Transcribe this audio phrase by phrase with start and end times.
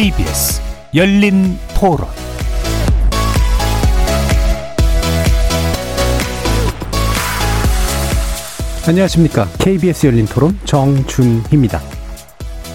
[0.00, 0.62] KBS
[0.94, 2.08] 열린 토론
[8.88, 9.46] 안녕하십니까.
[9.58, 11.82] KBS 열린 토론 정준희입니다.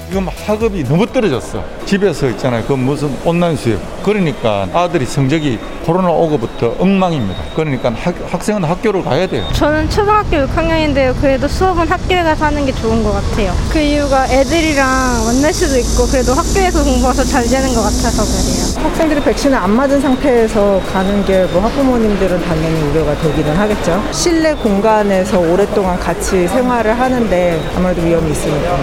[0.07, 1.65] 지금 학업이 너무 떨어졌어.
[1.87, 2.63] 집에서 있잖아요.
[2.65, 3.79] 그 무슨 온라인 수업.
[4.03, 7.43] 그러니까 아들이 성적이 코로나 오고부터 엉망입니다.
[7.55, 9.45] 그러니까 학, 학생은 학교를 가야 돼요.
[9.53, 11.13] 저는 초등학교 6학년인데요.
[11.21, 13.53] 그래도 수업은 학교에 가서 하는 게 좋은 것 같아요.
[13.71, 14.87] 그 이유가 애들이랑
[15.25, 18.83] 만날 수도 있고 그래도 학교에서 공부해서 잘 되는 것 같아서 그래요.
[18.89, 24.03] 학생들이 백신을 안 맞은 상태에서 가는 게 뭐 학부모님들은 당연히 우려가 되기는 하겠죠.
[24.11, 28.77] 실내 공간에서 오랫동안 같이 생활을 하는데 아무래도 위험이 있으니까.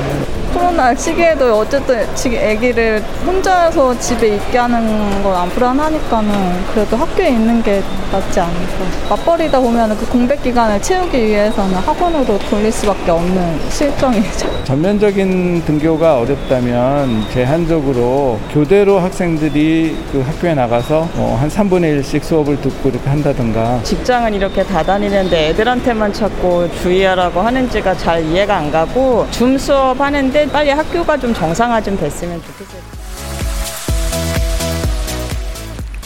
[0.54, 7.62] 코로나 시기에도 어쨌든 지금 아기를 혼자서 집에 있게 하는 건 안 불안하니까는 그래도 학교에 있는
[7.62, 8.62] 게 낫지 않을까.
[9.10, 14.50] 맞벌이다 보면 그 공백 기간을 채우기 위해서는 학원으로 돌릴 수밖에 없는 실정이죠.
[14.64, 22.90] 전면적인 등교가 어렵다면 제한적으로 교대로 학생들이 그 학교에 나가서 뭐 한 3분의 1씩 수업을 듣고
[22.90, 29.58] 이렇게 한다든가 직장은 이렇게 다 다니는데 애들한테만 자꾸 주의하라고 하는지가 잘 이해가 안 가고 줌
[29.58, 32.91] 수업 하는데 빨리 학교가 좀 정상화 좀 됐으면 좋겠어요.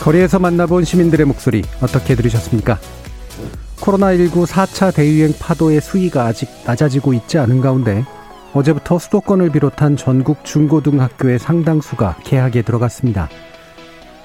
[0.06, 2.78] 거리에서 만나본 시민들의 목소리 어떻게 들으셨습니까?
[3.80, 8.04] 코로나19 4차 대유행 파도의 수위가 아직 낮아지고 있지 않은 가운데
[8.52, 13.28] 어제부터 수도권을 비롯한 전국 중고등학교의 상당수가 개학에 들어갔습니다.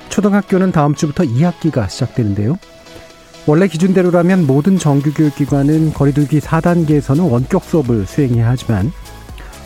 [0.09, 2.59] 초등학교는 다음 주부터 2학기가 시작되는데요.
[3.47, 8.91] 원래 기준대로라면 모든 정규교육기관은 거리두기 4단계에서는 원격 수업을 수행해야 하지만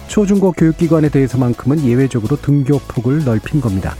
[0.07, 3.95] 초중고 교육기관에 대해서만큼은 예외적으로 등교폭을 넓힌 겁니다.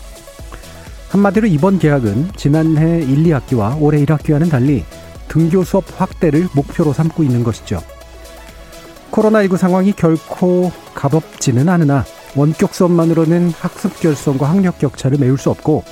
[1.10, 4.84] 한마디로 이번 계약은 지난해 1, 2학기와 올해 1학기와는 달리
[5.28, 7.82] 등교 수업 확대를 목표로 삼고 있는 것이죠.
[9.12, 15.84] 코로나19 상황이 결코 가볍지는 않으나 원격 수업만으로는 학습 결손과 학력 격차를 메울 수 없고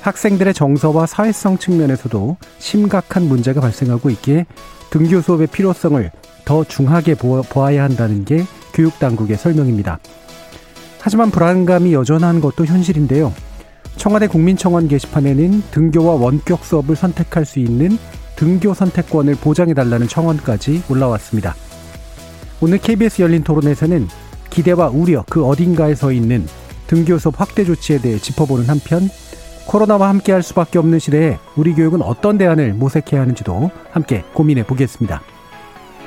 [0.00, 4.46] 학생들의 정서와 사회성 측면에서도 심각한 문제가 발생하고 있기에
[4.90, 6.10] 등교 수업의 필요성을
[6.44, 8.44] 더 중하게 보아야 한다는 게
[8.74, 9.98] 교육당국의 설명입니다.
[11.00, 13.32] 하지만 불안감이 여전한 것도 현실인데요.
[14.02, 17.96] 청와대 국민청원 게시판에는 등교와 원격 수업을 선택할 수 있는
[18.34, 21.54] 등교 선택권을 보장해달라는 청원까지 올라왔습니다.
[22.60, 24.08] 오늘 KBS 열린 토론에서는
[24.50, 26.48] 기대와 우려 그 어딘가에 서 있는
[26.88, 29.08] 등교 수업 확대 조치에 대해 짚어보는 한편
[29.68, 35.22] 코로나와 함께할 수밖에 없는 시대에 우리 교육은 어떤 대안을 모색해야 하는지도 함께 고민해 보겠습니다.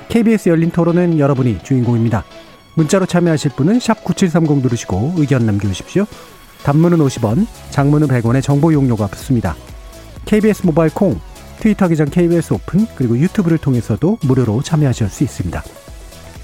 [0.10, 2.26] KBS 열린 토론은 여러분이 주인공입니다.
[2.74, 6.06] 문자로 참여하실 분은 9730 누르시고 의견 남겨주십시오.
[6.66, 9.56] 단문은 50원, 장문은 100원의 정보 용료가 붙습니다.
[10.26, 11.20] KBS 모바일 콩,
[11.60, 15.64] 트위터 계정 KBS 오픈, 그리고 유튜브를 통해서도 무료로 참여하실 수 있습니다.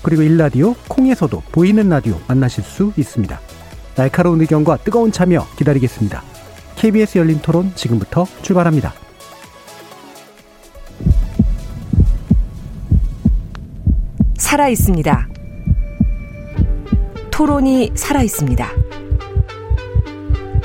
[0.04, 3.40] 그리고 일라디오 콩에서도 보이는 라디오 만나실 수 있습니다.
[3.96, 6.22] 날카로운 의견과 뜨거운 참여 기다리겠습니다.
[6.76, 8.94] KBS 열린 토론 지금부터 출발합니다.
[14.38, 15.28] 살아 있습니다.
[17.32, 18.91] 토론이 살아 있습니다.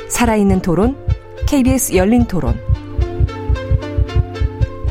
[0.08, 0.96] 살아있는 토론,
[1.46, 2.54] KBS 열린 토론.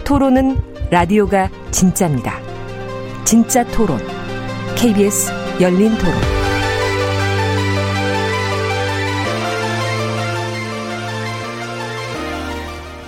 [0.04, 0.58] 토론은
[0.92, 2.40] 라디오가 진짜입니다.
[3.24, 3.98] 진짜 토론,
[4.76, 5.32] KBS
[5.62, 6.14] 열린 토론.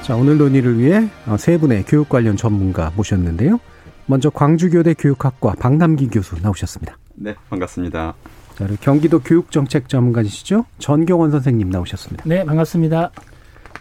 [0.04, 3.60] 자, 오늘 논의를 위해 어, 세 분의 교육 관련 전문가 모셨는데요.
[4.06, 6.98] 먼저 광주교대 교육학과 박남기 교수 나오셨습니다.
[7.16, 8.14] 네, 반갑습니다.
[8.58, 10.66] 자, 그리고 경기도 교육정책 전문가이시죠?
[10.80, 12.24] 전경원 선생님 나오셨습니다.
[12.26, 13.12] 네, 반갑습니다.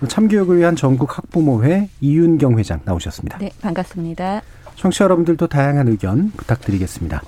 [0.06, 3.38] 참교육을 위한 전국 학부모회 이윤경 회장 나오셨습니다.
[3.38, 4.42] 네, 반갑습니다.
[4.74, 7.22] 청취자 여러분들도 다양한 의견 부탁드리겠습니다.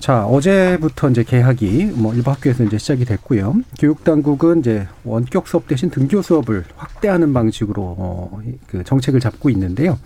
[0.00, 3.54] 자, 어제부터 이제 개학이 뭐 일부 학교에서 이제 시작이 됐고요.
[3.78, 9.96] 교육 당국은 이제 원격 수업 대신 등교 수업을 확대하는 방식으로 어, 그 정책을 잡고 있는데요.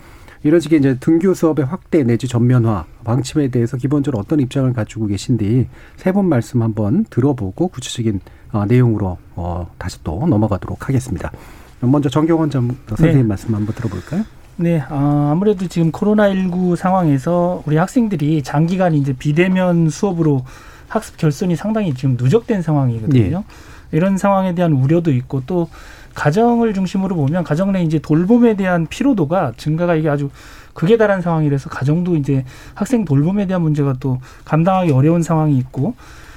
[0.42, 5.68] 이런 식의 이제 등교 수업의 확대 내지 전면화 방침에 대해서 기본적으로 어떤 입장을 가지고 계신지
[5.96, 8.20] 세 번 말씀 한번 들어보고 구체적인
[8.52, 11.30] 어, 내용으로 어, 다시 또 넘어가도록 하겠습니다.
[11.80, 13.22] 먼저 정경원 전 선생님 네.
[13.22, 14.24] 말씀 한번 들어볼까요?
[14.56, 20.44] 네, 아, 아무래도 지금 코로나19 상황에서 우리 학생들이 장기간 이제 비대면 수업으로
[20.88, 23.38] 학습 결손이 상당히 지금 누적된 상황이거든요.
[23.38, 23.44] 네.
[23.92, 25.68] 이런 상황에 대한 우려도 있고 또
[26.14, 30.30] 가정을 중심으로 보면 가정 내 이제 돌봄에 대한 피로도가 증가가 이게 아주
[30.74, 35.94] 극에 달한 상황이라서 가정도 이제 학생 돌봄에 대한 문제가 또 감당하기 어려운 상황이 있고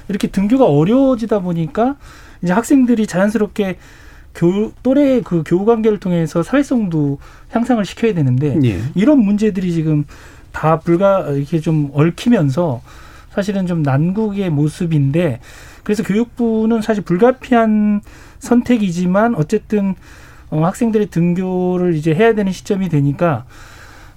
[0.08, 1.96] 이렇게 등교가 어려워지다 보니까
[2.42, 3.78] 이제 학생들이 자연스럽게
[4.34, 7.18] 교 또래 그 교우 관계를 통해서 사회성도
[7.50, 8.80] 향상을 시켜야 되는데 예.
[8.94, 10.04] 이런 문제들이 지금
[10.50, 12.82] 다 불가 이렇게 좀 얽히면서
[13.30, 15.40] 사실은 좀 난국의 모습인데
[15.84, 18.00] 그래서 교육부는 사실 불가피한
[18.44, 19.94] 선택이지만 어쨌든
[20.50, 23.44] 어, 학생들의 등교를 이제 해야 되는 시점이 되니까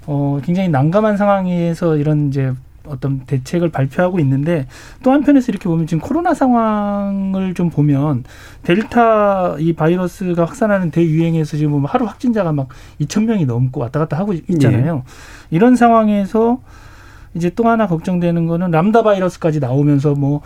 [0.06, 2.54] 어, 굉장히 난감한 상황에서 이런 이제
[2.86, 4.68] 어떤 대책을 발표하고 있는데
[5.04, 8.24] 또 한편에서 이렇게 보면 지금 코로나 상황을 좀 보면
[8.64, 12.70] 델타 이 바이러스가 확산하는 대유행에서 지금 하루 확진자가 막
[13.02, 14.96] 2천 명이 넘고 왔다 갔다 하고 있잖아요.
[14.96, 15.02] 네.
[15.52, 16.60] 이런 상황에서
[17.34, 20.42] 이제 또 하나 걱정되는 거는 람다 바이러스까지 나오면서 뭐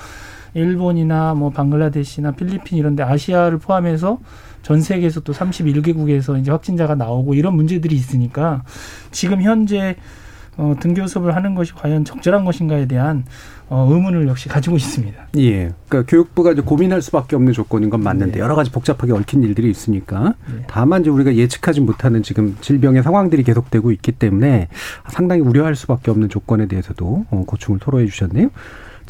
[0.53, 4.19] 일본이나 뭐 방글라데시나 필리핀 이런 데 아시아를 포함해서
[4.61, 8.63] 전 세계에서 또 31개국에서 이제 확진자가 나오고 이런 문제들이 있으니까
[9.11, 9.95] 지금 현재
[10.57, 13.23] 어, 등교 수업을 하는 것이 과연 적절한 것인가에 대한
[13.69, 15.27] 어, 의문을 역시 가지고 있습니다.
[15.37, 15.71] 예.
[15.87, 18.39] 그러니까 교육부가 이제 고민할 수밖에 없는 조건인 건 맞는데 네.
[18.39, 20.63] 여러 가지 복잡하게 얽힌 일들이 있으니까 네.
[20.67, 24.67] 다만 이제 우리가 예측하지 못하는 지금 질병의 상황들이 계속되고 있기 때문에
[25.09, 28.49] 상당히 우려할 수밖에 없는 조건에 대해서도 어, 고충을 토로해 주셨네요.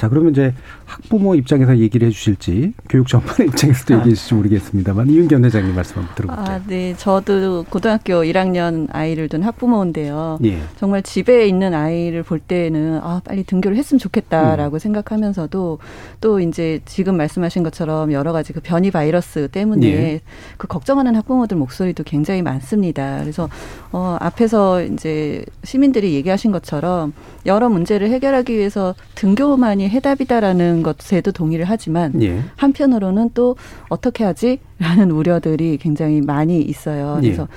[0.01, 0.51] 자, 그러면 이제
[0.85, 6.15] 학부모 입장에서 얘기를 해 주실지 교육 전반의 입장에서도 얘기해 주실지 모르겠습니다만 이윤견 회장님 말씀 한번
[6.15, 6.55] 들어볼게요.
[6.55, 6.95] 아, 네.
[6.97, 10.39] 저도 고등학교 1학년 아이를 둔 학부모인데요.
[10.43, 10.57] 예.
[10.77, 14.79] 정말 집에 있는 아이를 볼 때는 아, 빨리 등교를 했으면 좋겠다라고 음.
[14.79, 15.77] 생각하면서도
[16.19, 20.21] 또 이제 지금 말씀하신 것처럼 여러 가지 그 변이 바이러스 때문에 예.
[20.57, 23.19] 그 걱정하는 학부모들 목소리도 굉장히 많습니다.
[23.19, 23.49] 그래서
[23.91, 27.13] 어, 앞에서 이제 시민들이 얘기하신 것처럼
[27.45, 32.41] 여러 문제를 해결하기 위해서 등교만이 해답이다라는 것에도 동의를 하지만 예.
[32.55, 33.55] 한편으로는 또
[33.89, 37.17] 어떻게 하지라는 우려들이 굉장히 많이 있어요.
[37.23, 37.27] 예.
[37.27, 37.47] 그래서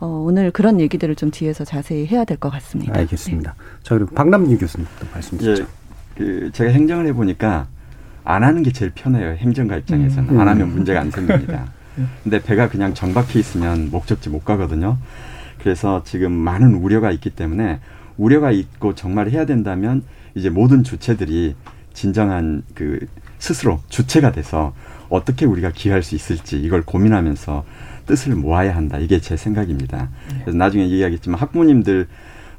[0.00, 2.98] 어, 오늘 그런 얘기들을 좀 뒤에서 자세히 해야 될 것 같습니다.
[2.98, 3.54] 알겠습니다.
[3.56, 3.64] 네.
[3.82, 5.62] 자 그리고 박남윤 교수님도 말씀 주시죠.
[5.62, 5.66] 예.
[6.16, 7.68] 그 제가 행정을 해보니까
[8.24, 9.36] 안 하는 게 제일 편해요.
[9.36, 10.40] 행정가 입장에서는 음.
[10.40, 11.66] 안 하면 문제가 안 생깁니다.
[12.24, 14.98] 근데 배가 그냥 정박해 있으면 목적지 못 가거든요.
[15.60, 17.78] 그래서 지금 많은 우려가 있기 때문에
[18.16, 20.02] 우려가 있고 정말 해야 된다면
[20.34, 21.54] 이제 모든 주체들이
[21.94, 22.98] 진정한 그
[23.38, 24.74] 스스로 주체가 돼서
[25.08, 27.64] 어떻게 우리가 기할 수 있을지 이걸 고민하면서
[28.06, 28.98] 뜻을 모아야 한다.
[28.98, 30.08] 이게 제 생각입니다.
[30.30, 30.40] 네.
[30.42, 32.06] 그래서 나중에 얘기하겠지만 학부모님들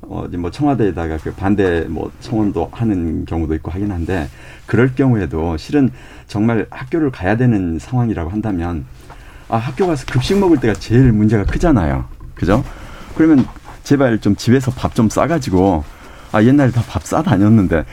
[0.02, 4.28] 어, 뭐 청와대에다가 그 반대 뭐 청원도 하는 경우도 있고 하긴 한데
[4.68, 5.90] 그럴 경우에도 실은
[6.28, 8.86] 정말 학교를 가야 되는 상황이라고 한다면
[9.50, 12.06] 아, 학교 가서 급식 먹을 때가 제일 문제가 크잖아요.
[12.36, 12.64] 그죠?
[13.16, 13.46] 그러면
[13.84, 15.84] 제발 좀 집에서 밥 좀 싸가지고
[16.32, 17.86] 아, 옛날에 다 밥 싸 다녔는데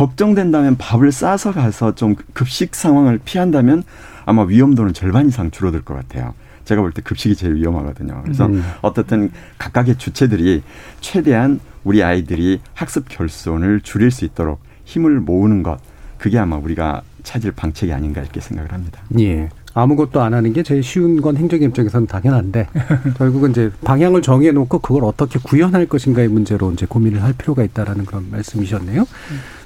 [0.00, 3.82] 걱정된다면 밥을 싸서 가서 좀 급식 상황을 피한다면
[4.24, 6.32] 아마 위험도는 절반 이상 줄어들 것 같아요.
[6.64, 8.22] 제가 볼 때 급식이 제일 위험하거든요.
[8.22, 8.64] 그래서 음.
[8.80, 10.62] 어떻든 각각의 주체들이
[11.00, 15.78] 최대한 우리 아이들이 학습 결손을 줄일 수 있도록 힘을 모으는 것
[16.16, 19.02] 그게 아마 우리가 찾을 방책이 아닌가 이렇게 생각을 합니다.
[19.18, 19.50] 예.
[19.72, 22.68] 아무것도 안 하는 게 제일 쉬운 건 행정 입장에서는 당연한데
[23.18, 28.04] 결국은 이제 방향을 정해 놓고 그걸 어떻게 구현할 것인가의 문제로 이제 고민을 할 필요가 있다라는
[28.06, 29.06] 그런 말씀이셨네요.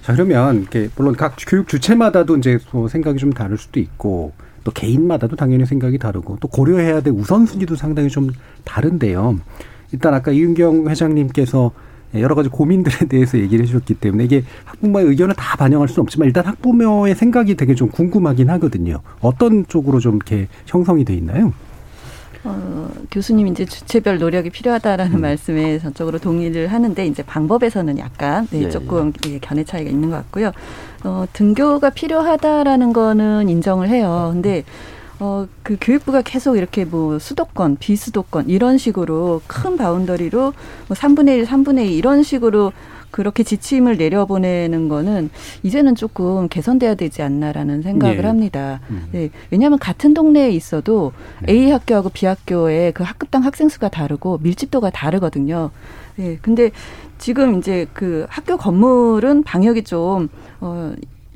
[0.05, 4.71] 자 그러면 이렇게 물론 각 교육 주체마다도 이제 뭐 생각이 좀 다를 수도 있고 또
[4.71, 8.31] 개인마다도 당연히 생각이 다르고 또 고려해야 될 우선순위도 상당히 좀
[8.65, 9.39] 다른데요.
[9.93, 11.71] 일단 아까 이윤경 회장님께서
[12.17, 16.45] 여러 가지 고민들에 대해서 얘기를 해주셨기 때문에 이게 학부모의 의견을 다 반영할 수는 없지만 일단
[16.45, 19.01] 학부모의 생각이 되게 좀 궁금하긴 하거든요.
[19.21, 21.55] 어떤 쪽으로 좀 이렇게 형성이 돼 있나요?
[22.44, 25.20] 어, 교수님 이제 주체별 노력이 필요하다라는 음.
[25.22, 29.39] 말씀에 전적으로 동의를 하는데 이제 방법에서는 약간 네, 예, 조금 예.
[29.39, 30.53] 견해 차이가 있는 것 같고요.
[31.05, 34.31] 어, 등교가 필요하다라는 거는 인정을 해요.
[34.32, 34.65] 근데
[35.21, 41.44] 어, 그 교육부가 계속 이렇게 뭐 수도권, 비수도권 이런 식으로 큰 boundary로 뭐 3분의 1,
[41.47, 42.73] 3분의 2 이런 식으로
[43.15, 45.31] 그렇게 지침을 내려보내는 거는
[45.63, 48.27] 이제는 조금 개선돼야 되지 않나라는 생각을 네.
[48.27, 48.81] 합니다.
[48.91, 49.06] 음.
[49.13, 49.31] 네.
[49.51, 51.13] 왜냐하면 같은 동네에 있어도
[51.47, 51.53] 네.
[51.53, 55.71] A 학교하고 B 학교의 그 학급당 학생 수가 다르고 밀집도가 다르거든요.
[56.17, 56.39] 네.
[56.43, 56.73] 근데
[57.19, 60.29] 지금 이제 그 학교 건물은 방역이 좀,
[60.61, 60.93] 어,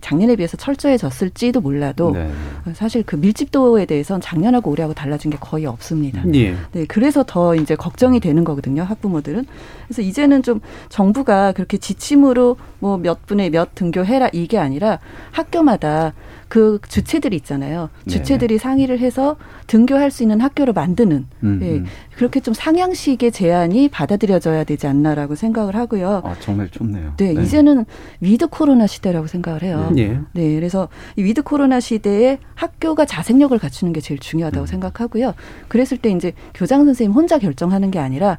[0.09, 2.31] 작년에 비해서 철저해졌을지도 몰라도 네.
[2.75, 6.23] 사실 그 밀집도에 대해서는 작년하고 올해하고 달라진 게 거의 없습니다.
[6.35, 6.55] 예.
[6.73, 9.45] 네, 그래서 더 이제 걱정이 되는 거거든요, 학부모들은.
[9.87, 14.99] 그래서 이제는 좀 정부가 그렇게 지침으로 뭐 몇 분의 몇 등교해라 이게 아니라
[15.31, 16.13] 학교마다
[16.49, 17.91] 그 주체들이 있잖아요.
[18.05, 18.13] 네.
[18.13, 18.59] 주체들이 네.
[18.59, 19.37] 상의를 해서
[19.67, 21.71] 등교할 수 있는 학교로 만드는 음, 예.
[21.73, 21.87] 음.
[22.17, 26.23] 그렇게 좀 상향식의 제안이 받아들여져야 되지 않나라고 생각을 하고요.
[26.25, 27.15] 아, 정말 좋네요.
[27.19, 27.43] 네, 네.
[27.43, 27.85] 이제는
[28.21, 29.93] with 코로나 시대라고 생각을 해요.
[29.95, 30.19] 네.
[30.33, 34.67] 네, 그래서 이 with 코로나 시대에 학교가 자생력을 갖추는 게 제일 중요하다고 음.
[34.67, 35.35] 생각하고요.
[35.69, 38.39] 그랬을 때 이제 교장 선생님 혼자 결정하는 게 아니라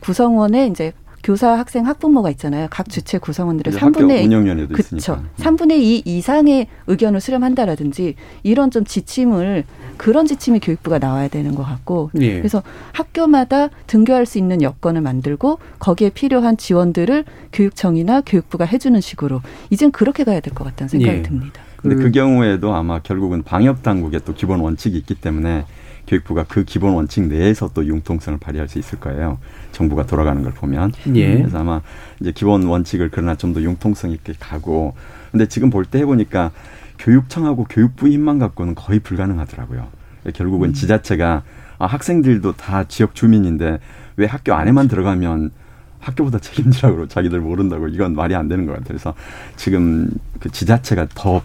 [0.00, 0.92] 구성원의 이제
[1.24, 2.68] 교사, 학생, 학부모가 있잖아요.
[2.70, 4.96] 각 주체 구성원들의 이제 학교 3분의 운영위원회도 그렇죠.
[4.96, 5.22] 있으니까.
[5.38, 9.64] 3분의 2 이상의 의견을 수렴한다라든지 이런 좀 지침을
[9.96, 12.36] 그런 지침이 교육부가 나와야 되는 것 같고 예.
[12.36, 12.62] 그래서
[12.92, 19.40] 학교마다 등교할 수 있는 여건을 만들고 거기에 필요한 지원들을 교육청이나 교육부가 해주는 식으로
[19.70, 21.22] 이젠 그렇게 가야 될 것 같다는 생각이 예.
[21.22, 21.62] 듭니다.
[21.76, 25.64] 근데 그 경우에도 아마 결국은 방역 당국의 또 기본 원칙이 있기 때문에
[26.06, 29.38] 교육부가 그 기본 원칙 내에서 또 융통성을 발휘할 수 있을 거예요.
[29.72, 30.92] 정부가 돌아가는 걸 보면.
[31.14, 31.38] 예.
[31.38, 31.80] 그래서 아마
[32.20, 34.94] 이제 기본 원칙을 그러나 좀 더 융통성 있게 가고.
[35.30, 36.50] 근데 지금 볼 때 해보니까
[36.98, 39.88] 교육청하고 교육부 힘만 갖고는 거의 불가능하더라고요.
[40.34, 41.42] 결국은 지자체가
[41.78, 43.78] 아, 학생들도 다 지역 주민인데
[44.16, 45.50] 왜 학교 안에만 들어가면
[45.98, 48.88] 학교보다 책임지라고 자기들 모른다고 이건 말이 안 되는 것 같아요.
[48.88, 49.14] 그래서
[49.56, 51.42] 지금 그 지자체가 더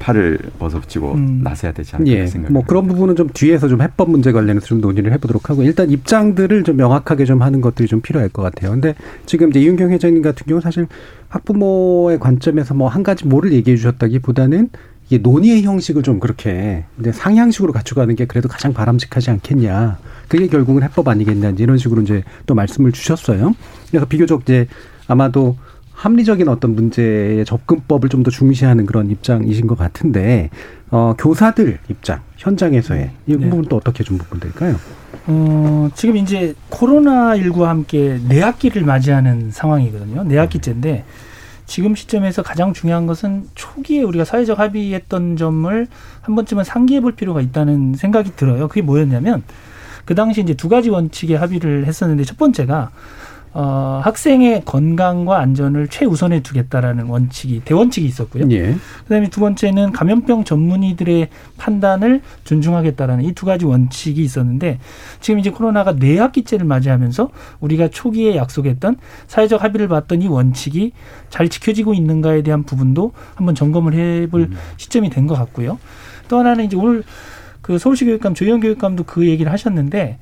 [0.00, 1.40] 팔을 벗어붙이고 음.
[1.42, 4.80] 나서야 되지 않을까 예, 생각이 뭐 그런 부분은 좀 뒤에서 좀 해법 문제 관련해서 좀
[4.80, 8.72] 논의를 해보도록 하고 일단 입장들을 좀 명확하게 좀 하는 것들이 좀 필요할 것 같아요.
[8.72, 8.94] 근데
[9.26, 10.86] 지금 이제 이윤경 회장님 같은 경우 는 사실
[11.28, 14.70] 학부모의 관점에서 뭐 한 가지 뭐를 얘기해 주셨다기보다는
[15.06, 19.98] 이게 논의의 형식을 좀 그렇게 이제 상향식으로 갖춰가는 게 그래도 가장 바람직하지 않겠냐.
[20.28, 23.54] 그게 결국은 해법 아니겠냐 이런 식으로 이제 또 말씀을 주셨어요.
[23.90, 24.66] 그래서 비교적 이제
[25.08, 25.56] 아마도
[26.00, 30.50] 합리적인 어떤 문제의 접근법을 좀 더 중시하는 그런 입장이신 것 같은데
[30.90, 33.48] 어, 교사들 입장 현장에서의 이 네.
[33.48, 34.76] 부분 또 어떻게 좀 부분될까요?
[35.26, 40.24] 어, 지금 이제 코로나19와 함께 내 학기를 맞이하는 상황이거든요.
[40.24, 41.04] 내 학기째인데
[41.64, 45.86] 지금 시점에서 가장 중요한 것은 초기에 우리가 사회적 합의했던 점을
[46.20, 48.68] 한 번쯤은 상기해 볼 필요가 있다는 생각이 들어요.
[48.68, 49.42] 그게 뭐였냐면
[50.04, 52.90] 그 당시 이제 두 가지 원칙에 합의를 했었는데 첫 번째가
[53.52, 58.44] 어, 학생의 건강과 안전을 최우선에 두겠다라는 원칙이 대원칙이 있었고요.
[58.52, 58.76] 예.
[59.04, 64.78] 그다음에 두 번째는 감염병 전문의들의 판단을 존중하겠다라는 이 두 가지 원칙이 있었는데
[65.20, 67.30] 지금 이제 코로나가 네 학기째를 맞이하면서
[67.60, 70.92] 우리가 초기에 약속했던 사회적 합의를 봤던 이 원칙이
[71.30, 75.78] 잘 지켜지고 있는가에 대한 부분도 한번 점검을 해볼 시점이 된 것 같고요.
[76.28, 77.02] 또 하나는 이제 오늘
[77.62, 80.18] 그 서울시 교육감 조영 교육감도 그 얘기를 하셨는데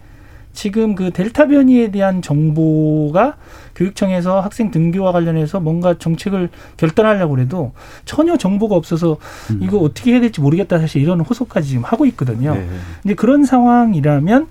[0.53, 3.37] 지금 그 델타 변이에 대한 정보가
[3.77, 7.73] 교육청에서 학생 등교와 관련해서 뭔가 정책을 결단하려고 해도
[8.05, 9.19] 전혀 정보가 없어서
[9.61, 12.55] 이거 어떻게 해야 될지 모르겠다 사실 이런 호소까지 지금 하고 있거든요.
[12.55, 12.67] 네.
[13.03, 14.49] 근데 그런 상황이라면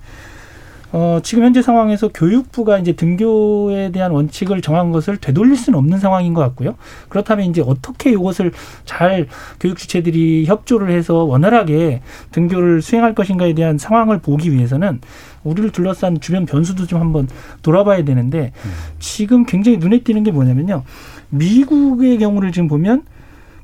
[0.90, 6.32] 어, 지금 현재 상황에서 교육부가 이제 등교에 대한 원칙을 정한 것을 되돌릴 수는 없는 상황인
[6.32, 6.76] 것 같고요.
[7.10, 8.52] 그렇다면 이제 어떻게 이것을
[8.86, 9.26] 잘
[9.60, 12.00] 교육 주체들이 협조를 해서 원활하게
[12.32, 15.00] 등교를 수행할 것인가에 대한 상황을 보기 위해서는
[15.48, 17.28] 우리를 둘러싼 주변 변수도 좀 한번
[17.62, 18.52] 돌아봐야 되는데
[18.98, 20.84] 지금 굉장히 눈에 띄는 게 뭐냐면요.
[21.30, 23.02] 미국의 경우를 지금 보면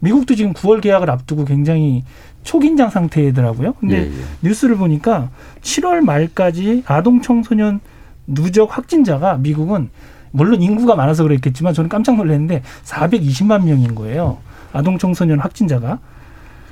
[0.00, 2.04] 미국도 지금 9월 개학을 앞두고 굉장히
[2.42, 3.72] 초긴장 상태더라고요.
[3.80, 4.24] 근데 예, 예.
[4.42, 5.30] 뉴스를 보니까
[5.62, 7.80] 7월 말까지 아동 청소년
[8.26, 9.88] 누적 확진자가 미국은
[10.30, 14.38] 물론 인구가 많아서 그랬겠지만 저는 깜짝 놀랐는데 420만 명인 거예요.
[14.72, 16.00] 아동 청소년 확진자가.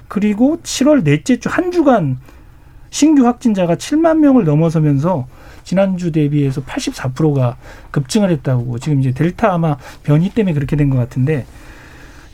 [0.08, 2.18] 그리고 7월 넷째 주 한 주간
[2.92, 5.26] 신규 확진자가 7만 명을 넘어서면서
[5.64, 7.56] 지난주 대비해서 84%가
[7.90, 11.46] 급증을 했다고 지금 이제 델타 아마 변이 때문에 그렇게 된 것 같은데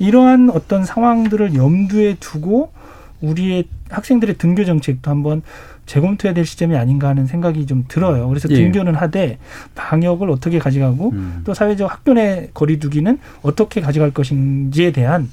[0.00, 2.72] 이러한 어떤 상황들을 염두에 두고
[3.20, 5.42] 우리의 학생들의 등교 정책도 한번
[5.88, 8.28] 재검토해야 될 시점이 아닌가 하는 생각이 좀 들어요.
[8.28, 8.54] 그래서 예.
[8.54, 9.38] 등교는 하되
[9.74, 11.40] 방역을 어떻게 가져가고 음.
[11.44, 15.28] 또 사회적 학교 내 거리두기는 어떻게 가져갈 것인지에 대한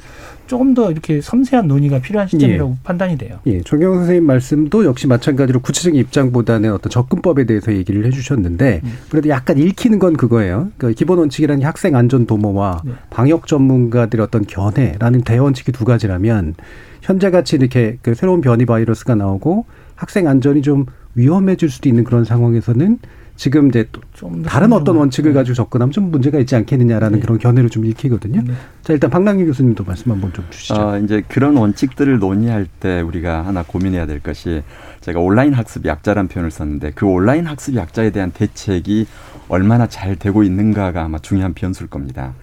[0.47, 3.39] 조금 더 이렇게 섬세한 논의가 필요한 시점이라고 판단이 돼요.
[3.47, 9.57] 예, 조경 선생님 말씀도 역시 마찬가지로 구체적인 입장보다는 어떤 접근법에 대해서 얘기를 해주셨는데 그래도 약간
[9.57, 10.69] 읽히는 건 그거예요.
[10.77, 12.91] 그러니까 기본 원칙이라는 게 학생 안전 도모와 네.
[13.09, 16.53] 방역 전문가들의 어떤 견해라는 대원칙이 두 가지라면
[17.01, 19.65] 현재 같이 이렇게 그 새로운 변이 바이러스가 나오고
[19.95, 20.85] 학생 안전이 좀
[21.15, 22.99] 위험해질 수도 있는 그런 상황에서는
[23.37, 24.95] 지금 이제 또 좀더 다른 어떤.
[24.95, 27.21] 원칙을 가지고 접근하면 좀 문제가 있지 않겠느냐라는 네.
[27.21, 28.41] 그런 견해를 좀 읽히거든요.
[28.41, 28.53] 네.
[28.81, 30.73] 자 일단 박남기 교수님도 말씀 한번 좀 주시죠.
[30.73, 34.63] 어, 이제 그런 원칙들을 논의할 때 우리가 하나 고민해야 될 것이
[35.01, 39.05] 제가 온라인 학습 약자라는 표현을 썼는데 그 온라인 학습 약자에 대한 대책이
[39.49, 42.33] 얼마나 잘 되고 있는가가 아마 중요한 변수일 겁니다.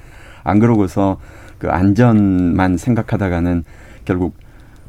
[0.44, 1.18] 안 그러고서
[1.58, 3.64] 그 안전만 생각하다가는
[4.04, 4.36] 결국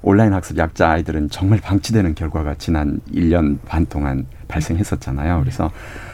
[0.03, 5.39] 온라인 학습 약자 아이들은 정말 방치되는 결과가 지난 1년 반 동안 발생했었잖아요.
[5.39, 5.71] 그래서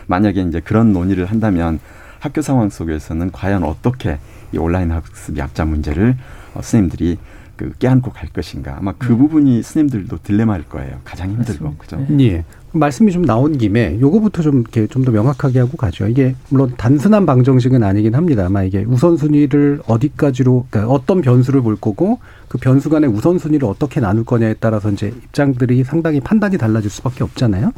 [0.08, 1.80] 만약에 이제 그런 논의를 한다면
[2.20, 4.20] 학교 상황 속에서는 과연 어떻게
[4.54, 6.16] 이 온라인 학습 약자 문제를
[6.54, 7.18] 어, 선생님들이
[7.56, 11.00] 그 껴안고 갈 것인가 아마 그 부분이 선생님들도 딜레마일 거예요.
[11.04, 12.06] 가장 힘들고 그죠.
[12.22, 12.46] 예.
[12.72, 16.08] 말씀이 좀 나온 김에 요거부터 좀 이렇게 좀 더 명확하게 하고 가죠.
[16.08, 22.58] 이게 물론 단순한 방정식은 아니긴 합니다만 이게 우선순위를 어디까지로 그러니까 어떤 변수를 볼 거고 그
[22.58, 27.72] 변수 간의 우선순위를 어떻게 나눌 거냐에 따라서 이제 입장들이 상당히 판단이 달라질 수밖에 없잖아요.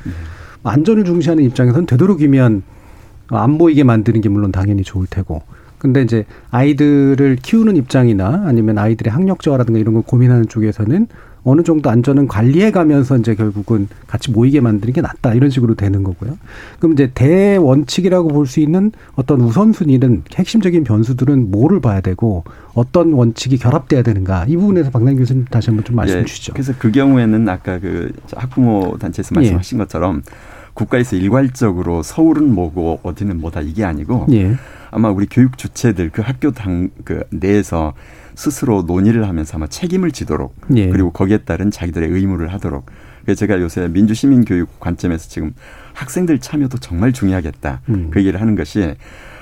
[0.64, 2.64] 안전을 중시하는 입장에서는 되도록이면
[3.30, 5.42] 안 보이게 만드는 게 물론 당연히 좋을 테고.
[5.78, 11.08] 근데 이제 아이들을 키우는 입장이나 아니면 아이들의 학력 저하라든가 이런 걸 고민하는 쪽에서는
[11.44, 16.04] 어느 정도 안전은 관리해 가면서 이제 결국은 같이 모이게 만드는 게 낫다 이런 식으로 되는
[16.04, 16.38] 거고요.
[16.80, 22.44] 그럼 이제 대원칙이라고 볼 수 있는 어떤 우선순위는 핵심적인 변수들은 뭐를 봐야 되고
[22.74, 26.54] 어떤 원칙이 결합돼야 되는가 이 부분에서 박남 교수님 다시 한번 좀 말씀 해 예, 주시죠.
[26.54, 29.84] 그래서 그 경우에는 아까 그 학부모 단체에서 말씀하신 예.
[29.84, 30.22] 것처럼
[30.74, 34.56] 국가에서 일괄적으로 서울은 뭐고 어디는 뭐다 이게 아니고 예.
[34.90, 37.94] 아마 우리 교육 주체들 그 학교 당 그 내에서
[38.36, 40.90] 스스로 논의를 하면서 아마 책임을 지도록 예.
[40.90, 42.86] 그리고 거기에 따른 자기들의 의무를 하도록
[43.24, 45.54] 그래서 제가 요새 민주 시민 교육 관점에서 지금
[45.94, 48.08] 학생들 참여도 정말 중요하겠다 음.
[48.12, 48.96] 그 얘기를 하는 것이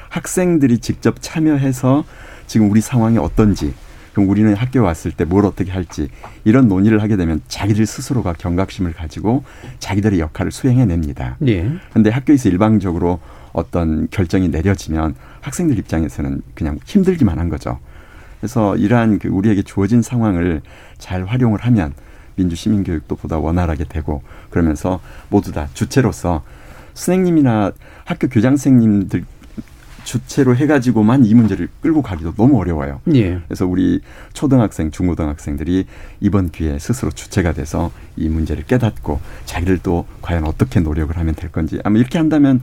[0.09, 2.03] 학생들이 직접 참여해서
[2.47, 3.73] 지금 우리 상황이 어떤지
[4.13, 6.09] 그럼 우리는 학교 왔을 때 뭘 어떻게 할지
[6.43, 9.43] 이런 논의를 하게 되면 자기들 스스로가 경각심을 가지고
[9.79, 11.37] 자기들의 역할을 수행해냅니다.
[11.47, 11.71] 예.
[11.93, 13.19] 근데 학교에서 일방적으로
[13.53, 17.79] 어떤 결정이 내려지면 학생들 입장에서는 그냥 힘들기만 한 거죠.
[18.39, 20.61] 그래서 이러한 그 우리에게 주어진 상황을
[20.97, 21.93] 잘 활용을 하면
[22.35, 26.43] 민주 시민 교육도 보다 원활하게 되고 그러면서 모두 다 주체로서
[26.93, 27.71] 선생님이나
[28.05, 29.25] 학교 교장 선생님들
[30.03, 33.01] 주체로 해가지고만 이 문제를 끌고 가기도 너무 어려워요.
[33.13, 33.41] 예.
[33.47, 34.01] 그래서 우리
[34.33, 35.85] 초등학생, 중고등학생들이
[36.19, 41.79] 이번 기회에 스스로 주체가 돼서 이 문제를 깨닫고 자기들도 과연 어떻게 노력을 하면 될 건지
[41.83, 42.61] 아마 이렇게 한다면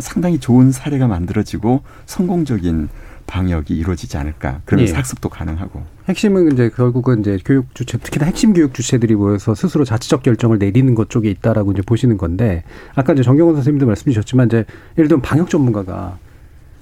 [0.00, 2.88] 상당히 좋은 사례가 만들어지고 성공적인
[3.26, 4.60] 방역이 이루어지지 않을까.
[4.64, 4.96] 그러면서 예.
[4.96, 5.82] 학습도 가능하고.
[6.08, 10.94] 핵심은 이제 결국은 이제 교육 주체 특히나 핵심 교육 주체들이 모여서 스스로 자치적 결정을 내리는
[10.94, 12.64] 것 쪽에 있다라고 이제 보시는 건데
[12.94, 14.64] 아까 이제 정경원 선생님도 말씀 주셨지만 이제
[14.98, 16.18] 예를 들면 방역 전문가가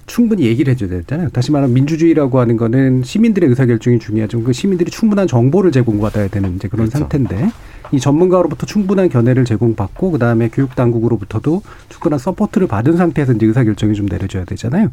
[0.06, 1.28] 충분히 얘기를 해줘야 되잖아요.
[1.28, 6.66] 다시 말하면 민주주의라고 하는 거는 시민들의 의사결정이 중요하지만 그 시민들이 충분한 정보를 제공받아야 되는 이제
[6.66, 6.98] 그런 그렇죠.
[6.98, 7.50] 상태인데
[7.92, 13.94] 이 전문가로부터 충분한 견해를 제공받고 그다음에 교육 당국으로부터도 충분한 support를 받은 상태에서 이제 의사 결정이
[13.94, 14.90] 좀 내려져야 되잖아요.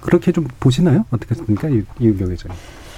[0.00, 1.04] 그렇게 좀 보시나요?
[1.10, 1.68] 어떻겠습니까?
[1.68, 2.56] 이- 이은경 회장님.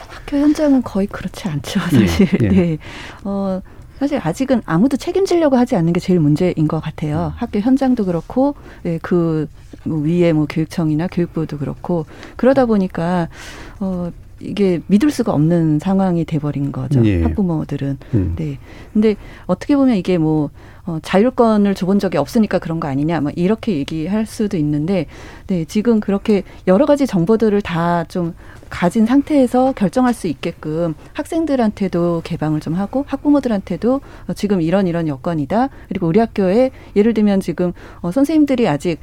[0.09, 2.03] 학교 현장은 거의 그렇지 않죠, 사실.
[2.43, 2.49] 예, 예.
[2.49, 2.79] 네.
[3.25, 3.63] 어,
[3.99, 7.33] 사실 아직은 아무도 책임지려고 하지 않는 게 제일 문제인 것 같아요.
[7.37, 8.55] 학교 현장도 그렇고,
[8.87, 9.47] 예, 그
[9.85, 13.29] 위에 뭐 교육청이나 교육부도 그렇고, 그러다 보니까,
[13.79, 14.11] 어,
[14.41, 17.05] 이게 믿을 수가 없는 상황이 돼버린 거죠.
[17.05, 17.23] 예.
[17.23, 17.99] 학부모들은.
[18.15, 18.35] 음.
[18.37, 18.59] 네.
[18.93, 20.51] 근데 어떻게 보면 이게 뭐,
[20.87, 25.07] 어, 자율권을 줘본 적이 없으니까 그런 거 아니냐, 뭐 이렇게 얘기할 수도 있는데,
[25.47, 28.35] 네, 지금 그렇게 여러 가지 정보들을 다 좀
[28.71, 35.69] 가진 상태에서 결정할 수 있게끔 학생들한테도 개방을 좀 하고 학부모들한테도 어, 지금 이런 이런 여건이다.
[35.89, 39.01] 그리고 우리 학교에 예를 들면 지금 어, 선생님들이 아직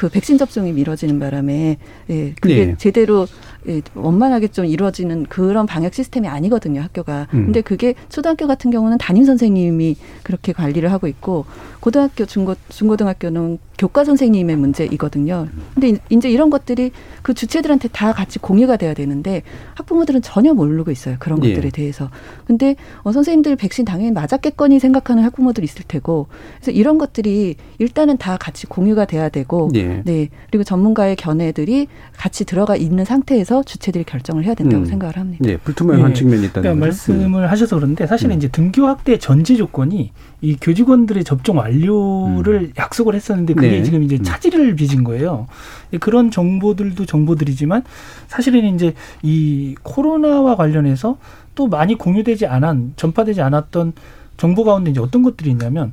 [0.00, 1.76] 그 백신 접종이 미뤄지는 바람에
[2.08, 2.74] 예, 그게 예.
[2.78, 3.26] 제대로
[3.68, 7.28] 예, 원만하게 좀 이루어지는 그런 방역 시스템이 아니거든요, 학교가.
[7.34, 7.44] 음.
[7.44, 11.44] 근데 그게 초등학교 같은 경우는 담임 선생님이 그렇게 관리를 하고 있고
[11.80, 15.48] 고등학교, 중고 중고등학교는 교과 선생님의 문제이거든요.
[15.74, 19.42] 근데 이- 이제 이런 것들이 그 주체들한테 다 같이 공유가 돼야 되는데
[19.74, 21.16] 학부모들은 전혀 모르고 있어요.
[21.18, 21.54] 그런 예.
[21.54, 22.10] 것들에 대해서.
[22.46, 28.36] 근데 어, 선생님들 백신 당연히 맞았겠거니 생각하는 학부모들이 있을 테고 그래서 이런 것들이 일단은 다
[28.38, 29.89] 같이 공유가 돼야 되고 예.
[30.04, 30.28] 네.
[30.50, 34.86] 그리고 전문가의 견해들이 같이 들어가 있는 상태에서 주체들이 결정을 해야 된다고 음.
[34.86, 35.44] 생각을 합니다.
[35.48, 37.12] 예, 불투명한 측면이 있다는 그러니까 거죠.
[37.12, 37.18] 음.
[37.18, 43.54] 말씀을 하셔서 그런데 사실은 이제 등교 확대 전제 조건이 이 교직원들의 접종 완료를 약속을 했었는데
[43.54, 43.82] 그게 네.
[43.82, 44.22] 지금 이제 음.
[44.22, 45.46] 차질을 빚은 거예요.
[45.92, 47.82] 예, 그런 정보들도 정보들이지만
[48.28, 51.18] 사실은 이제 이 코로나와 관련해서
[51.54, 53.92] 또 많이 공유되지 않은 전파되지 않았던
[54.36, 55.92] 정보 가운데 이제 어떤 것들이 있냐면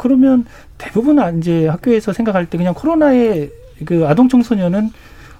[0.00, 0.46] 그러면
[0.78, 3.50] 대부분 아, 이제 학교에서 생각할 때 그냥 코로나의
[3.84, 4.90] 그 아동 청소년은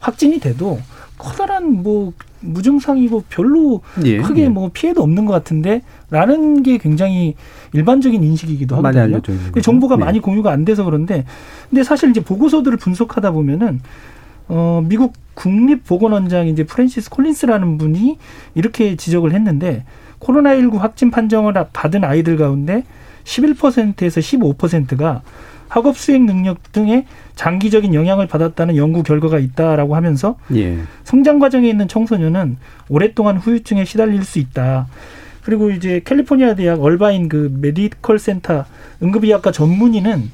[0.01, 0.79] 확진이 돼도
[1.17, 4.49] 커다란 뭐 무증상이고 별로 예, 크게 예.
[4.49, 7.37] 뭐 피해도 없는 것 같은데 라는 게 굉장히
[7.73, 9.21] 일반적인 인식이기도 많이 하거든요.
[9.53, 9.61] 거죠.
[9.63, 10.05] 정보가 네.
[10.05, 11.25] 많이 공유가 안 돼서 그런데
[11.71, 13.81] 근데 사실 이제 보고서들을 분석하다 보면은
[14.49, 18.19] 어 미국 국립 보건원장 이제 프랜시스 콜린스라는 분이
[18.55, 19.85] 이렇게 지적을 했는데
[20.21, 22.85] 코로나19 확진 판정을 받은 아이들 가운데
[23.25, 25.23] 11%에서 15%가
[25.69, 27.07] 학업 수행 능력 등의
[27.37, 30.79] 장기적인 영향을 받았다는 연구 결과가 있다라고 하면서 예.
[31.05, 34.89] 성장 과정에 있는 청소년은 오랫동안 후유증에 시달릴 수 있다.
[35.45, 38.65] 그리고 이제 캘리포니아 대학 얼바인 그 medical 센터
[39.03, 40.31] 응급의학과 전문의는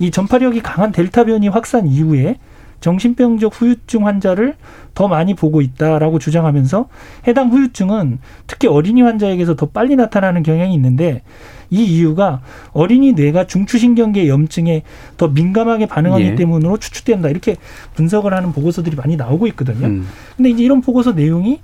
[0.00, 2.38] 이 전파력이 강한 델타 변이 확산 이후에
[2.82, 4.56] 정신병적 후유증 환자를
[4.94, 6.88] 더 많이 보고 있다라고 주장하면서
[7.26, 11.22] 해당 후유증은 특히 어린이 환자에게서 더 빨리 나타나는 경향이 있는데
[11.70, 12.42] 이 이유가
[12.72, 14.82] 어린이 뇌가 중추신경계 염증에
[15.16, 16.34] 더 민감하게 반응하기 예.
[16.34, 17.56] 때문으로 추측된다 이렇게
[17.94, 19.86] 분석을 하는 보고서들이 많이 나오고 있거든요.
[19.86, 20.06] 음.
[20.36, 21.60] 근데 이제 이런 보고서 내용이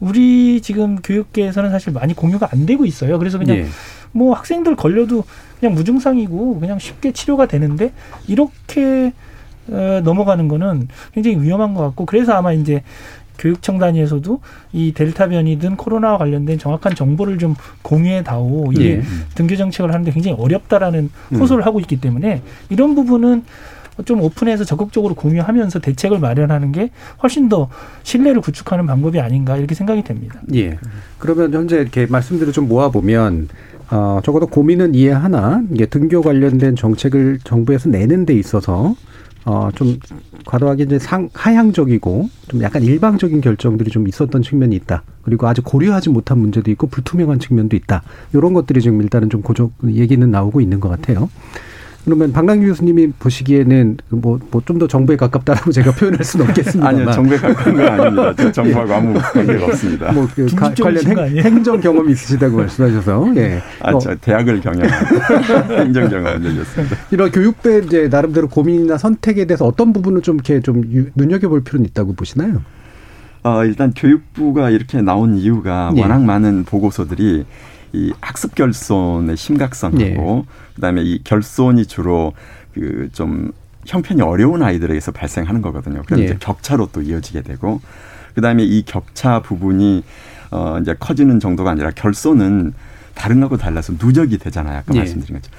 [0.00, 3.18] 우리 지금 교육계에서는 사실 많이 공유가 안 되고 있어요.
[3.18, 3.66] 그래서 그냥 예.
[4.12, 5.24] 뭐 학생들 걸려도
[5.60, 7.92] 그냥 무증상이고 그냥 쉽게 치료가 되는데
[8.28, 9.31] 이렇게 어,
[9.66, 12.82] 넘어가는 거는 굉장히 위험한 것 같고 그래서 아마 이제
[13.38, 14.40] 교육청 단위에서도
[14.72, 19.02] 이 델타 변이든 코로나와 관련된 정확한 정보를 좀 공유해 다오 이게 예.
[19.34, 21.40] 등교 정책을 하는데 굉장히 어렵다라는 음.
[21.40, 23.42] 호소를 하고 있기 때문에 이런 부분은
[24.04, 26.90] 좀 오픈해서 적극적으로 공유하면서 대책을 마련하는 게
[27.22, 27.68] 훨씬 더
[28.04, 30.40] 신뢰를 구축하는 방법이 아닌가 이렇게 생각이 됩니다.
[30.54, 30.78] 예.
[31.18, 33.48] 그러면 현재 이렇게 말씀들을 좀 모아보면
[33.90, 38.94] 어, 적어도 고민은 이해하나 이게 등교 관련된 정책을 정부에서 내는 데 있어서
[39.44, 39.98] 어, 좀
[40.46, 45.02] 과도하게 이제 상, 하향적이고 좀 약간 일방적인 결정들이 좀 있었던 측면이 있다.
[45.22, 48.02] 그리고 아직 고려하지 못한 문제도 있고 불투명한 측면도 있다.
[48.34, 51.28] 이런 것들이 지금 일단은 좀 고정 얘기는 나오고 있는 것 같아요.
[52.04, 57.76] 그러면 박랑규 교수님이 보시기에는 뭐뭐좀 더 정부에 가깝다라고 제가 표현할 수는 없겠습니다만 아니요, 정부에 가까운
[57.76, 58.34] 건 아닙니다.
[58.36, 60.12] 저 정부하고 아무 관계가 없습니다.
[60.12, 60.46] 뭐 그
[60.82, 63.62] 관련 행, 행정 경험이 있으시다고 말씀하셔서 예.
[63.80, 64.90] 아, 어, 저 대학을 경영한
[65.86, 66.96] 행정 경험을 얘기했습니다.
[67.12, 71.62] 이런 교육배 이제 나름대로 고민이나 선택에 대해서 어떤 부분을 좀 이렇게 좀 유- 눈여겨 볼
[71.62, 72.62] 필요는 있다고 보시나요?
[73.44, 76.00] 어, 일단 교육부가 이렇게 나온 이유가 예.
[76.00, 77.44] 워낙 많은 보고서들이
[77.92, 80.74] 이 학습 결손의 심각성하고 예.
[80.74, 82.32] 그다음에 이 결손이 주로
[82.74, 83.52] 그좀
[83.86, 86.02] 형편이 어려운 아이들에게서 발생하는 거거든요.
[86.06, 86.24] 그럼 예.
[86.24, 87.80] 이제 격차로 또 이어지게 되고
[88.34, 90.04] 그다음에 이 격차 부분이
[90.50, 92.72] 어 이제 커지는 정도가 아니라 결손은
[93.14, 94.78] 다른 거하고 달라서 누적이 되잖아요.
[94.78, 94.98] 아까 예.
[94.98, 95.58] 말씀드린 것처럼.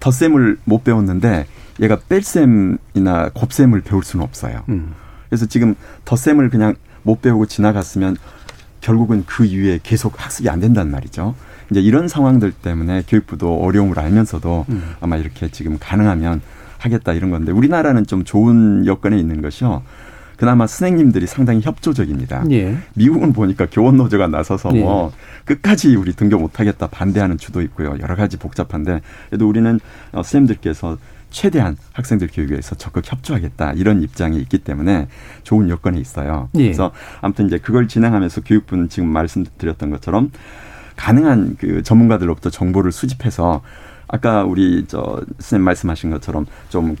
[0.00, 1.46] 덧셈을 못 배웠는데
[1.80, 4.62] 얘가 뺄셈이나 곱셈을 배울 수는 없어요.
[4.68, 4.94] 음.
[5.28, 8.16] 그래서 지금 덧셈을 그냥 못 배우고 지나갔으면
[8.84, 11.34] 결국은 그 이후에 계속 학습이 안 된단 말이죠.
[11.70, 14.94] 이제 이런 상황들 때문에 교육부도 어려움을 알면서도 음.
[15.00, 16.42] 아마 이렇게 지금 가능하면
[16.76, 19.82] 하겠다 이런 건데 우리나라는 좀 좋은 여건에 있는 것이요.
[20.36, 22.44] 그나마 선생님들이 상당히 협조적입니다.
[22.50, 22.76] 예.
[22.94, 24.80] 미국은 보니까 교원 노조가 나서서 예.
[24.80, 25.12] 뭐
[25.46, 27.96] 끝까지 우리 등교 못하겠다 반대하는 주도 있고요.
[28.00, 29.80] 여러 가지 복잡한데 그래도 우리는
[30.12, 30.98] 어, 선생님들께서
[31.34, 35.08] 최대한 학생들 교육에 위해서 적극 협조하겠다 이런 입장이 있기 때문에
[35.42, 36.48] 좋은 여건에 있어요.
[36.54, 36.62] 예.
[36.62, 40.30] 그래서 아무튼 이제 그걸 진행하면서 교육부는 지금 말씀드렸던 것처럼
[40.94, 43.62] 가능한 그 전문가들로부터 정보를 수집해서
[44.06, 46.94] 아까 우리 저 선생님 말씀하신 것처럼 좀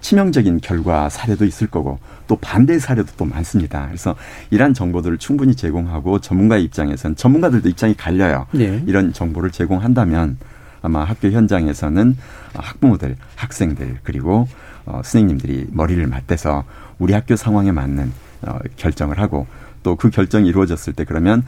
[0.00, 3.86] 치명적인 결과 사례도 있을 거고 또 반대 사례도 또 많습니다.
[3.86, 4.16] 그래서
[4.50, 8.46] 이러한 정보들을 충분히 제공하고 전문가의 입장에서는 전문가들도 입장이 갈려요.
[8.56, 8.82] 예.
[8.86, 10.38] 이런 정보를 제공한다면
[10.82, 12.16] 아마 학교 현장에서는
[12.54, 14.48] 학부모들, 학생들 그리고
[14.86, 16.64] 어, 선생님들이 머리를 맞대서
[16.98, 18.12] 우리 학교 상황에 맞는
[18.42, 19.46] 어, 결정을 하고
[19.82, 21.44] 또 그 결정이 이루어졌을 때 그러면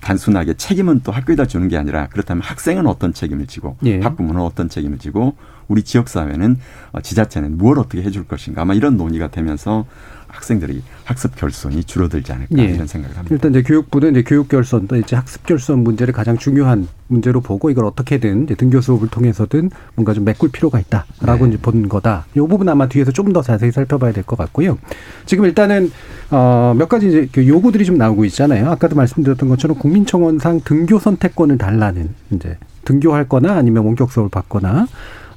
[0.00, 4.00] 단순하게 책임은 또 학교에다 주는 게 아니라 그렇다면 학생은 어떤 책임을 지고 예.
[4.00, 5.36] 학부모는 어떤 책임을 지고
[5.68, 6.58] 우리 지역 사회는
[6.92, 9.86] 어, 지자체는 무엇을 어떻게 해줄 것인가 아마 이런 논의가 되면서
[10.34, 12.64] 학생들이 학습 결손이 줄어들지 않을까 예.
[12.64, 13.34] 이런 생각을 합니다.
[13.34, 17.70] 일단 이제 교육부는 이제 교육 결손 또 이제 학습 결손 문제를 가장 중요한 문제로 보고
[17.70, 21.52] 이걸 어떻게든 이제 등교 수업을 통해서든 뭔가 좀 메꿀 필요가 있다라고 네.
[21.54, 22.26] 이제 본 거다.
[22.34, 24.78] 이 부분 아마 뒤에서 좀 더 자세히 살펴봐야 될 것 같고요.
[25.26, 25.90] 지금 일단은
[26.30, 28.70] 어몇 가지 이제 그 요구들이 좀 나오고 있잖아요.
[28.70, 34.86] 아까도 말씀드렸던 것처럼 국민청원상 등교 선택권을 달라는 이제 등교할 거나 아니면 원격 수업을 받거나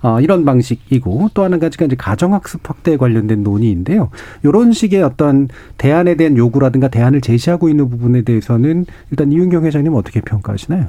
[0.07, 4.09] 어, 이런 방식이고 또 하나 가지가 이제 가정학습 확대에 관련된 논의인데요.
[4.41, 10.21] 이런 식의 어떤 대안에 대한 요구라든가 대안을 제시하고 있는 부분에 대해서는 일단 이윤경 회장님 어떻게
[10.21, 10.87] 평가하시나요?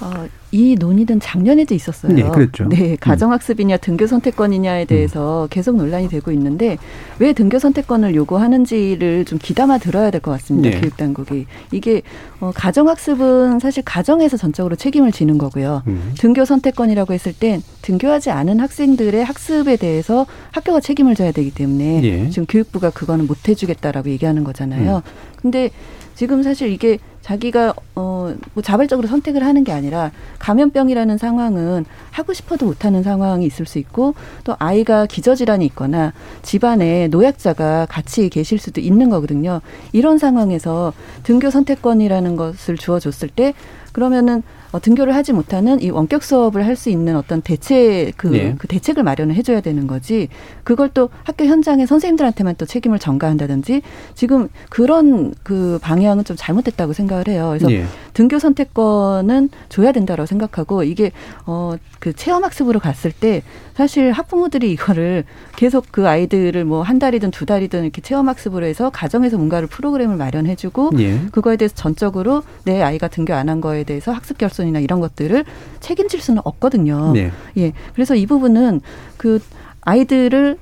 [0.00, 2.12] 어, 이 논의는 작년에도 있었어요.
[2.12, 2.64] 네, 그랬죠.
[2.64, 2.68] 음.
[2.68, 6.76] 네, 가정학습이냐 등교 선택권이냐에 대해서 계속 논란이 되고 있는데
[7.18, 10.70] 왜 등교 선택권을 요구하는지를 좀 귀담아 들어야 될 것 같습니다.
[10.70, 10.80] 네.
[10.80, 12.02] 교육당국이 이게
[12.40, 15.82] 어, 가정학습은 사실 가정에서 전적으로 책임을 지는 거고요.
[15.86, 16.12] 음.
[16.18, 22.30] 등교 선택권이라고 했을 땐 등교하지 않은 학생들의 학습에 대해서 학교가 책임을 져야 되기 때문에 예.
[22.30, 25.02] 지금 교육부가 그거는 못 해주겠다라고 얘기하는 거잖아요.
[25.40, 25.70] 근데
[26.14, 28.16] 지금 사실 이게 자기가 어
[28.54, 34.14] 뭐 자발적으로 선택을 하는 게 아니라 감염병이라는 상황은 하고 싶어도 못하는 상황이 있을 수 있고
[34.44, 36.12] 또 아이가 기저질환이 있거나
[36.42, 39.60] 집안에 노약자가 같이 계실 수도 있는 거거든요.
[39.92, 43.54] 이런 상황에서 등교 선택권이라는 것을 주어줬을 때
[43.92, 48.54] 그러면은 어, 등교를 하지 못하는 이 원격 수업을 할 수 있는 어떤 대체 그, 네.
[48.58, 50.28] 그 대책을 마련을 해줘야 되는 거지.
[50.62, 53.80] 그걸 또 학교 현장의 선생님들한테만 또 책임을 전가한다든지
[54.14, 57.48] 지금 그런 그 방향은 좀 잘못됐다고 생각을 해요.
[57.56, 57.86] 그래서 예.
[58.12, 61.12] 등교 선택권은 줘야 된다고 생각하고 이게
[61.46, 63.42] 어 그 체험 학습으로 갔을 때
[63.74, 65.24] 사실 학부모들이 이거를
[65.56, 70.16] 계속 그 아이들을 뭐 한 달이든 두 달이든 이렇게 체험 학습으로 해서 가정에서 뭔가를 프로그램을
[70.16, 71.18] 마련해주고 예.
[71.32, 75.44] 그거에 대해서 전적으로 내 아이가 등교 안 한 거에 대해서 학습 결 손이나 이런 것들을
[75.80, 77.12] 책임질 수는 없거든요.
[77.12, 77.30] 네.
[77.56, 77.72] 예.
[77.94, 78.80] 그래서 이 부분은
[79.16, 79.40] 그
[79.82, 80.58] 아이들을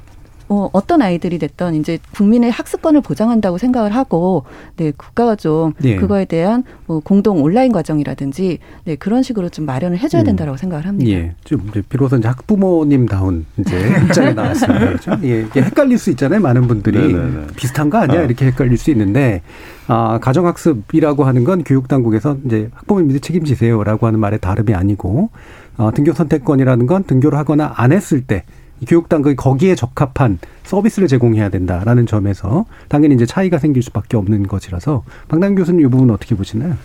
[0.49, 4.45] 어, 어떤 아이들이 됐던 이제 국민의 학습권을 보장한다고 생각을 하고
[4.77, 5.97] 네 국가가 좀 예.
[5.97, 10.27] 그거에 대한 뭐 공동 온라인 과정이라든지 네 그런 식으로 좀 마련을 해줘야 음.
[10.27, 10.59] 된다라고 음.
[10.59, 11.11] 생각을 합니다.
[11.11, 14.87] 예, 좀 이제 비로소 이제 학부모님 다운 이제 입장에 나왔습니다.
[14.87, 15.17] 그렇죠?
[15.25, 16.41] 예, 이게 헷갈릴 수 있잖아요.
[16.41, 17.47] 많은 분들이 네네네.
[17.57, 18.25] 비슷한 거 아니야 어.
[18.25, 19.43] 이렇게 헷갈릴 수 있는데
[19.87, 25.31] 아 가정학습이라고 하는 건 교육 당국에서 이제 학부모님들이 책임지세요라고 하는 말의 다름이 아니고
[25.77, 28.45] 어, 등교 선택권이라는 건 등교를 하거나 안 했을 때
[28.87, 35.55] 교육당국이 거기에 적합한 서비스를 제공해야 된다라는 점에서 당연히 이제 차이가 생길 수밖에 없는 것이라서 박남
[35.55, 36.77] 교수님 이 부분 어떻게 보시나요?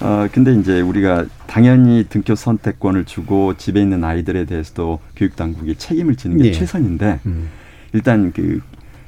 [0.00, 6.38] 어, 근데 이제 우리가 당연히 등교 선택권을 주고 집에 있는 아이들에 대해서도 교육당국이 책임을 지는
[6.38, 6.52] 게 예.
[6.52, 7.48] 최선인데 음.
[7.92, 8.60] 일단 그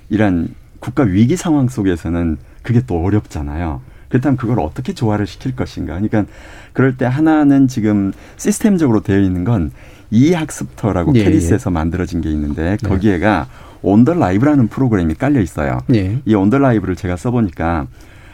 [0.09, 0.49] 이런
[0.81, 3.81] 국가 위기 상황 속에서는 그게 또 어렵잖아요.
[4.09, 5.95] 그렇다면 그걸 어떻게 조화를 시킬 것인가.
[5.95, 6.25] 그러니까
[6.73, 9.71] 그럴 때 하나는 지금 시스템적으로 되어 있는 건
[10.11, 11.73] e학습터라고 예, KERIS에서 예.
[11.73, 12.89] 만들어진 게 있는데 네.
[12.89, 13.47] 거기에가
[13.83, 15.79] On the Live라는 프로그램이 깔려 있어요.
[15.95, 16.21] 예.
[16.25, 17.87] 이 On the Live를 제가 써보니까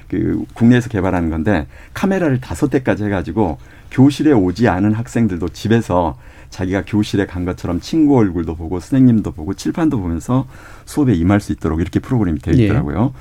[0.08, 3.58] 그 국내에서 개발하는 건데 카메라를 다섯 대까지 해가지고
[3.90, 6.16] 교실에 오지 않은 학생들도 집에서
[6.50, 10.46] 자기가 교실에 간 것처럼 친구 얼굴도 보고 선생님도 보고 칠판도 보면서
[10.84, 12.64] 수업에 임할 수 있도록 이렇게 프로그램이 되어 예.
[12.64, 13.12] 있더라고요.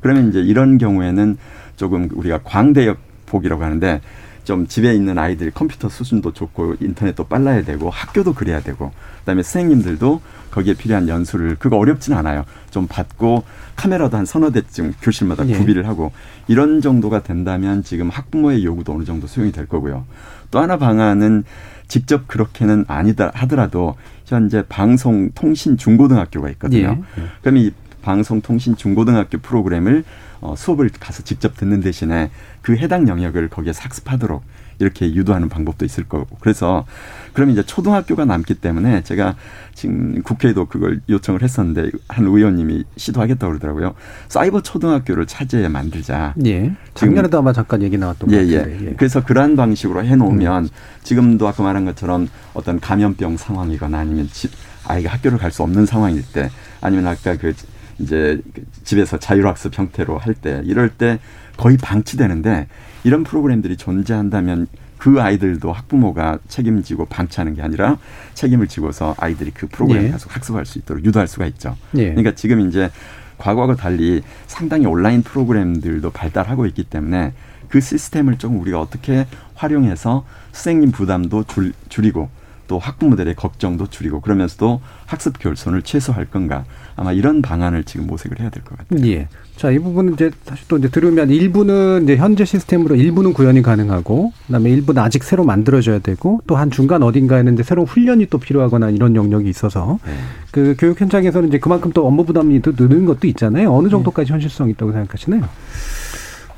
[0.00, 1.36] 그러면 이제 이런 경우에는
[1.76, 4.00] 조금 우리가 광대역 보기라고 하는데
[4.44, 10.20] 좀 집에 있는 아이들 컴퓨터 수준도 좋고 인터넷도 빨라야 되고 학교도 그래야 되고 그다음에 선생님들도
[10.50, 12.44] 거기에 필요한 연수를 그거 어렵진 않아요.
[12.70, 13.42] 좀 받고
[13.74, 15.56] 카메라도 한 서너 대쯤 교실마다 예.
[15.56, 16.12] 구비를 하고
[16.46, 20.04] 이런 정도가 된다면 지금 학부모의 요구도 어느 정도 수용이 될 거고요.
[20.50, 21.44] 또 하나 방안은
[21.88, 27.02] 직접 그렇게는 아니다 하더라도 현재 방송 통신 중고등학교가 있거든요.
[27.18, 27.22] 예.
[27.40, 30.04] 그럼 이 방송 통신 중고등학교 프로그램을
[30.44, 32.30] 어, 수업을 가서 직접 듣는 대신에
[32.60, 34.42] 그 해당 영역을 거기에 삭습하도록
[34.78, 36.36] 이렇게 유도하는 방법도 있을 거고.
[36.40, 36.84] 그래서
[37.32, 39.36] 그러면 이제 초등학교가 남기 때문에 제가
[39.74, 43.94] 지금 국회에도 그걸 요청을 했었는데 한 의원님이 시도하겠다고 그러더라고요.
[44.28, 46.34] 사이버 초등학교를 차지해 만들자.
[46.44, 46.72] 예.
[46.92, 48.58] 작년에도 아마 잠깐 얘기 나왔던 예, 것 예.
[48.58, 48.84] 같은데.
[48.84, 48.88] 예.
[48.88, 48.94] 예.
[48.96, 50.68] 그래서 그러한 방식으로 해놓으면 음.
[51.04, 54.50] 지금도 아까 말한 것처럼 어떤 감염병 상황이거나 아니면 집
[54.86, 56.50] 아이가 학교를 갈 수 없는 상황일 때
[56.82, 57.54] 아니면 아까 그
[57.98, 58.40] 이제
[58.84, 61.18] 집에서 자율학습 형태로 할 때 이럴 때
[61.56, 62.66] 거의 방치되는데
[63.04, 64.66] 이런 프로그램들이 존재한다면
[64.98, 67.98] 그 아이들도 학부모가 책임지고 방치하는 게 아니라
[68.34, 70.32] 책임을 지고서 아이들이 그 프로그램에 가서 예.
[70.32, 71.76] 학습할 수 있도록 유도할 수가 있죠.
[71.96, 72.06] 예.
[72.10, 72.90] 그러니까 지금 이제
[73.38, 77.32] 과거와 달리 상당히 온라인 프로그램들도 발달하고 있기 때문에
[77.68, 82.30] 그 시스템을 조금 우리가 어떻게 활용해서 선생님 부담도 줄, 줄이고
[82.66, 86.64] 또 학부모들의 걱정도 줄이고 그러면서도 학습 결손을 최소화할 건가
[86.96, 89.06] 아마 이런 방안을 지금 모색을 해야 될 것 같아요.
[89.10, 89.28] 예.
[89.56, 94.32] 자, 이 부분은 이제 다시 또 이제 들으면 일부는 이제 현재 시스템으로 일부는 구현이 가능하고
[94.46, 98.90] 그다음에 일부는 아직 새로 만들어져야 되고 또 한 중간 어딘가에는 이제 새로운 훈련이 또 필요하거나
[98.90, 100.12] 이런 영역이 있어서 네.
[100.50, 103.72] 그 교육 현장에서는 이제 그만큼 또 업무 부담이 또 느는 것도 있잖아요.
[103.74, 105.42] 어느 정도까지 현실성이 있다고 생각하시나요?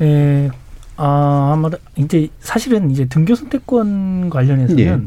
[0.03, 0.51] 예.
[0.99, 4.99] 아, 아마 이제 사실은 이제 등교 선택권 관련해서는 예.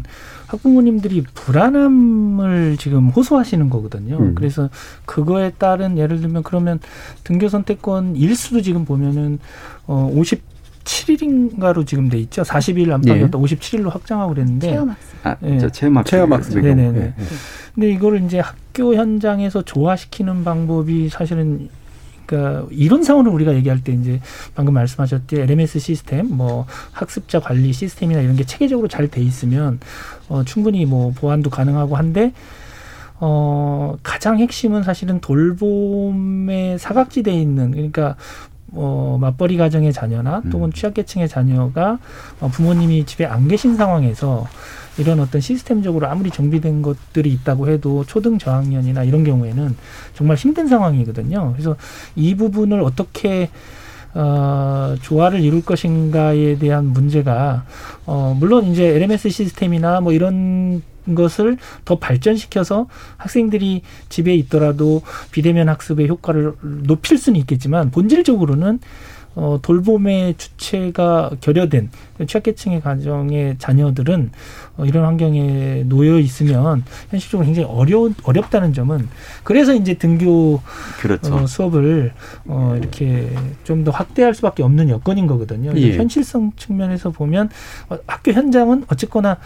[0.49, 4.17] 학부모님들이 불안함을 지금 호소하시는 거거든요.
[4.17, 4.35] 음.
[4.35, 4.69] 그래서
[5.05, 6.79] 그거에 따른 예를 들면 그러면
[7.23, 9.37] 등교 선택권 일수도 지금 보면은
[9.85, 12.41] 어 57일인가로 지금 돼 있죠.
[12.41, 13.41] 40일 안팎이었다 예.
[13.43, 15.27] 57일로 확장하고 그랬는데 체험학습.
[15.27, 15.67] 아, 예.
[15.71, 16.09] 체험학습.
[16.11, 16.59] 체험학습.
[16.61, 16.91] 네네네.
[16.99, 17.13] 네.
[17.75, 21.69] 근데 이거를 이제 학교 현장에서 조화시키는 방법이 사실은
[22.29, 24.21] 그러니까 이런 상황을 우리가 얘기할 때 이제
[24.53, 29.79] 방금 말씀하셨듯이 LMS 시스템, 뭐 학습자 관리 시스템이나 이런 게 체계적으로 잘 돼 있으면
[30.27, 32.31] 어, 충분히 뭐 보완도 가능하고 한데
[33.19, 38.15] 어, 가장 핵심은 사실은 돌봄의 사각지대에 있는 그러니까
[38.73, 40.71] 어, 맞벌이 가정의 자녀나 또는 음.
[40.71, 41.97] 취약계층의 자녀가
[42.39, 44.45] 어, 부모님이 집에 안 계신 상황에서
[44.99, 49.75] 이런 어떤 시스템적으로 아무리 정비된 것들이 있다고 해도 초등 저학년이나 이런 경우에는
[50.13, 51.53] 정말 힘든 상황이거든요.
[51.53, 51.75] 그래서
[52.15, 53.49] 이 부분을 어떻게
[54.13, 57.65] 어, 조화를 이룰 것인가에 대한 문제가
[58.05, 60.81] 어, 물론 이제 LMS 시스템이나 뭐 이런
[61.15, 68.79] 것을 더 발전시켜서 학생들이 집에 있더라도 비대면 학습의 효과를 높일 수는 있겠지만 본질적으로는
[69.35, 71.89] 어, 돌봄의 주체가 결여된
[72.27, 74.31] 취약계층의 가정의 자녀들은
[74.77, 79.07] 어, 이런 환경에 놓여 있으면 현실적으로 굉장히 어려 어렵다는 점은
[79.43, 80.61] 그래서 이제 등교
[80.99, 81.33] 그렇죠.
[81.35, 82.11] 어, 수업을
[82.45, 83.29] 어, 이렇게
[83.63, 85.71] 좀 더 확대할 수밖에 없는 여건인 거거든요.
[85.75, 85.95] 예.
[85.95, 87.49] 현실성 측면에서 보면
[87.89, 89.37] 어, 학교 현장은 어쨌거나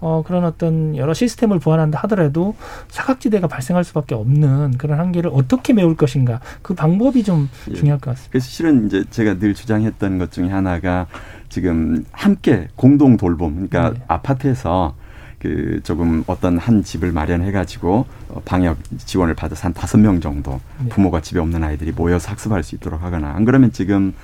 [0.00, 2.54] 어, 그런 어떤 여러 시스템을 보완한다 하더라도
[2.88, 7.74] 사각지대가 발생할 수밖에 없는 그런 한계를 어떻게 메울 것인가 그 방법이 좀 예.
[7.74, 8.30] 중요할 것 같습니다.
[8.30, 11.06] 그래서 실은 이제 제가 늘 주장했던 것 중에 하나가
[11.48, 14.04] 지금 함께 공동 돌봄 그러니까 네.
[14.08, 14.94] 아파트에서
[15.38, 20.60] 그 조금 어떤 한 집을 마련해 가지고 어, 방역 지원을 받아서 한 다섯 명 정도
[20.80, 20.88] 네.
[20.88, 24.14] 부모가 집에 없는 아이들이 모여서 학습할 수 있도록 하거나 안 그러면 지금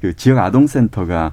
[0.00, 1.30] 그 지역 아동센터가 어,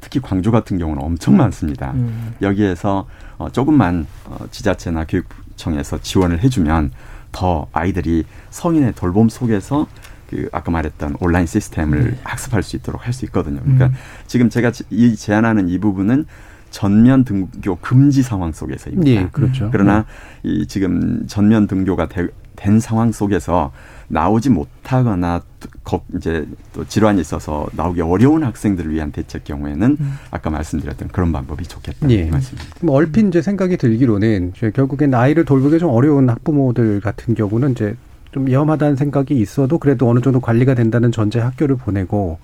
[0.00, 1.92] 특히 광주 같은 경우는 엄청 많습니다.
[1.92, 2.34] 음.
[2.42, 3.06] 여기에서
[3.38, 6.90] 어, 조금만 어, 지자체나 교육청에서 지원을 해주면
[7.32, 9.86] 더 아이들이 성인의 돌봄 속에서
[10.28, 12.18] 그 아까 말했던 온라인 시스템을 네.
[12.24, 13.60] 학습할 수 있도록 할 수 있거든요.
[13.62, 13.92] 그러니까 음.
[14.26, 16.26] 지금 제가 지- 이 제안하는 이 부분은
[16.70, 19.10] 전면 등교 금지 상황 속에서입니다.
[19.10, 19.68] 예, 그렇죠.
[19.70, 20.06] 그러나
[20.42, 23.72] 이 지금 전면 등교가 되- 된 상황 속에서
[24.12, 25.40] 나오지 못하거나
[26.14, 30.18] 이제 또 질환이 있어서 나오기 어려운 학생들을 위한 대책 경우에는 음.
[30.30, 32.26] 아까 말씀드렸던 그런 방법이 좋겠다 예.
[32.26, 32.76] 이 말씀입니다.
[32.82, 37.96] 뭐 얼핏 이제 생각이 들기로는 결국엔 아이를 돌보기 좀 어려운 학부모들 같은 경우는 이제
[38.32, 42.38] 좀 위험하다는 생각이 있어도 그래도 어느 정도 관리가 된다는 전제 학교를 보내고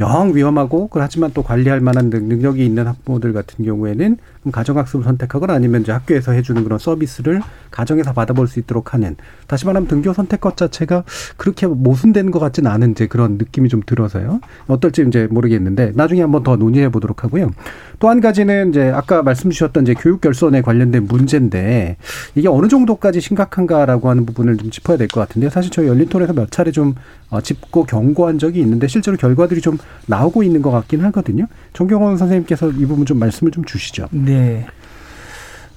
[0.00, 4.18] 영 위험하고 하지만 또 관리할 만한 능- 능력이 있는 학부모들 같은 경우에는
[4.52, 9.16] 가정학습을 선택하거나 아니면 이제 학교에서 해주는 그런 서비스를 가정에서 받아볼 수 있도록 하는
[9.48, 11.02] 다시 말하면 등교 선택것 자체가
[11.36, 14.40] 그렇게 모순되는 것 같지는 않은 이제 그런 느낌이 좀 들어서요.
[14.68, 17.50] 어떨지 이제 모르겠는데 나중에 한번 더 논의해 보도록 하고요.
[17.98, 21.96] 또 한 가지는 이제 아까 말씀 주셨던 이제 교육 결손에 관련된 문제인데
[22.34, 25.50] 이게 어느 정도까지 심각한가라고 하는 부분을 좀 짚어야 될 것 같은데요.
[25.50, 26.94] 사실 저희 열린토론에서 몇 차례 좀
[27.25, 31.46] 어, 짚고 경고한 적이 있는데 실제로 결과들이 좀 나오고 있는 것 같긴 하거든요.
[31.72, 34.08] 정경원 선생님께서 이 부분 좀 말씀을 좀 주시죠.
[34.12, 34.66] 네.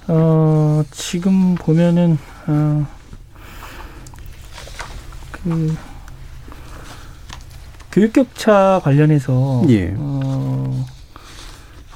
[0.07, 2.87] 어, 지금 보면은, 어,
[5.31, 5.75] 그,
[7.91, 9.93] 교육격차 관련해서, 예.
[9.97, 10.85] 어,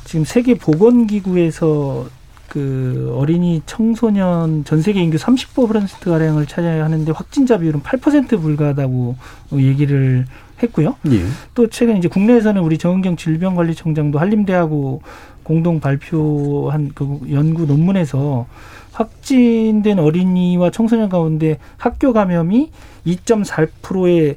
[0.05, 2.07] 지금 세계 보건기구에서
[2.53, 9.15] 그 어린이 청소년 전 세계 인구 30% 가량을 차지하는데 확진자 비율은 8% 불과하다고
[9.53, 10.27] 얘기를
[10.61, 10.95] 했고요.
[11.07, 11.23] 예.
[11.55, 15.01] 또 최근 이제 국내에서는 우리 정은경 질병관리청장도 한림대하고
[15.41, 18.45] 공동 발표한 그 연구 논문에서
[18.91, 22.69] 확진된 어린이와 청소년 가운데 학교 감염이
[23.07, 24.35] 2.4%에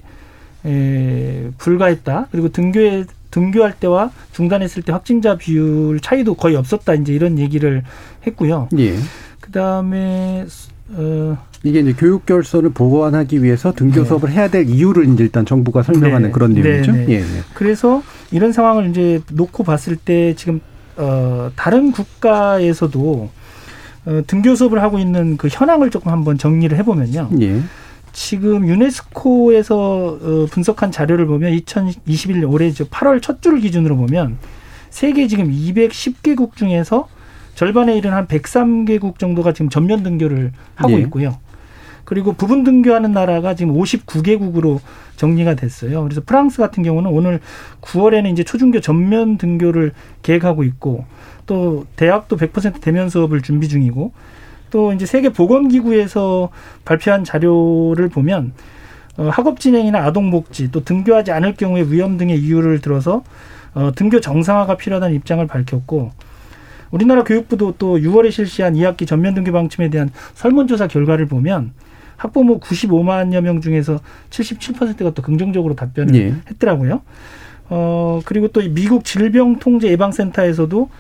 [0.64, 2.29] 에, 불과했다.
[2.33, 6.95] 그리고 등교에 등교할 때와 중단했을 때 확진자 비율 차이도 거의 없었다.
[6.95, 7.83] 이제 이런 얘기를
[8.27, 8.69] 했고요.
[8.79, 8.97] 예.
[9.41, 10.47] 그다음에
[10.91, 14.05] 어 이게 이제 교육 결손을 보완하기 위해서 등교 네.
[14.07, 16.33] 수업을 해야 될 이유를 이제 일단 정부가 설명하는 네.
[16.33, 16.93] 그런 네, 내용이죠.
[16.93, 17.07] 네.
[17.09, 17.15] 예.
[17.21, 17.25] 예.
[17.55, 20.61] 그래서 이런 상황을 이제 놓고 봤을 때 지금
[20.97, 23.31] 어 다른 국가에서도
[24.07, 27.31] 어 등교 수업을 하고 있는 그 현황을 조금 한번 정리를 해 보면요.
[27.41, 27.61] 예.
[28.16, 34.38] 지금 유네스코에서 어, 분석한 자료를 보면 2021년 올해 이제 8월 첫 주를 기준으로 보면
[34.88, 37.09] 세계 지금 210개국 중에서
[37.55, 41.00] 절반에 이른 한 103개국 정도가 지금 전면 등교를 하고 예.
[41.00, 41.38] 있고요.
[42.05, 44.81] 그리고 부분 등교하는 나라가 지금 59개국으로
[45.16, 46.02] 정리가 됐어요.
[46.02, 47.40] 그래서 프랑스 같은 경우는 오늘
[47.83, 51.05] 9월에는 이제 초중교 전면 등교를 계획하고 있고
[51.44, 54.12] 또 대학도 100% 대면 수업을 준비 중이고
[54.77, 56.51] 또 이제 세계 보건기구에서
[56.85, 58.53] 발표한 자료를 보면
[59.17, 63.25] 어, 학업 진행이나 아동 복지 또 등교하지 않을 경우에 위험 등의 이유를 들어서
[63.73, 66.11] 어, 등교 정상화가 필요하다는 입장을 밝혔고
[66.91, 71.73] 우리나라 교육부도 또 6월에 실시한 2학기 전면 등교 방침에 대한 설문조사 결과를 보면
[72.19, 76.35] 학부모 95만여 명 중에서 77%가 또 긍정적으로 답변을 예.
[76.51, 77.01] 했더라고요.
[77.71, 80.91] 어, 그리고 또이 미국 질병통제예방센터에서도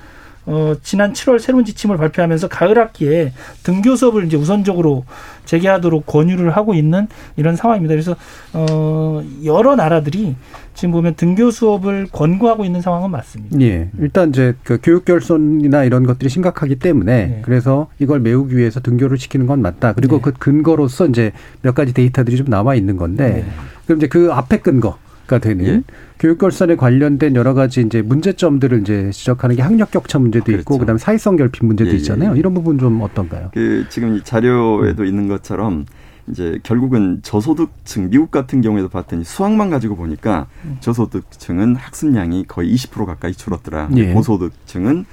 [0.46, 3.32] 어, 지난 7월 새로운 지침을 발표하면서 가을 학기에
[3.64, 5.04] 등교 수업을 이제 우선적으로
[5.44, 7.92] 재개하도록 권유를 하고 있는 이런 상황입니다.
[7.94, 8.16] 그래서
[8.52, 10.36] 어, 여러 나라들이
[10.74, 13.60] 지금 보면 등교 수업을 권고하고 있는 상황은 맞습니다.
[13.60, 13.90] 예.
[13.98, 17.42] 일단 이제 그 교육 결손이나 이런 것들이 심각하기 때문에 네.
[17.44, 19.94] 그래서 이걸 메우기 위해서 등교를 시키는 건 맞다.
[19.94, 20.22] 그리고 네.
[20.22, 21.32] 그 근거로서 이제
[21.62, 23.44] 몇 가지 데이터들이 좀 나와 있는 건데 네.
[23.86, 25.82] 그럼 이제 그 앞에 근거 가 되는 예.
[26.18, 30.78] 교육 결손에 관련된 여러 가지 이제 문제점들을 이제 지적하는 게 학력 격차 문제도 있고 그렇죠.
[30.78, 32.34] 그다음에 사회성 결핍 문제도 예, 예, 있잖아요.
[32.34, 32.38] 예.
[32.38, 33.50] 이런 부분 좀 어떤가요?
[33.52, 35.06] 그 지금 이 자료에도 음.
[35.06, 35.84] 있는 것처럼
[36.28, 40.78] 이제 결국은 저소득층 미국 같은 경우에도 봤더니 수학만 가지고 보니까 음.
[40.80, 43.90] 저소득층은 학습량이 거의 20% 가까이 줄었더라.
[43.96, 44.12] 예.
[44.12, 45.04] 고소득층은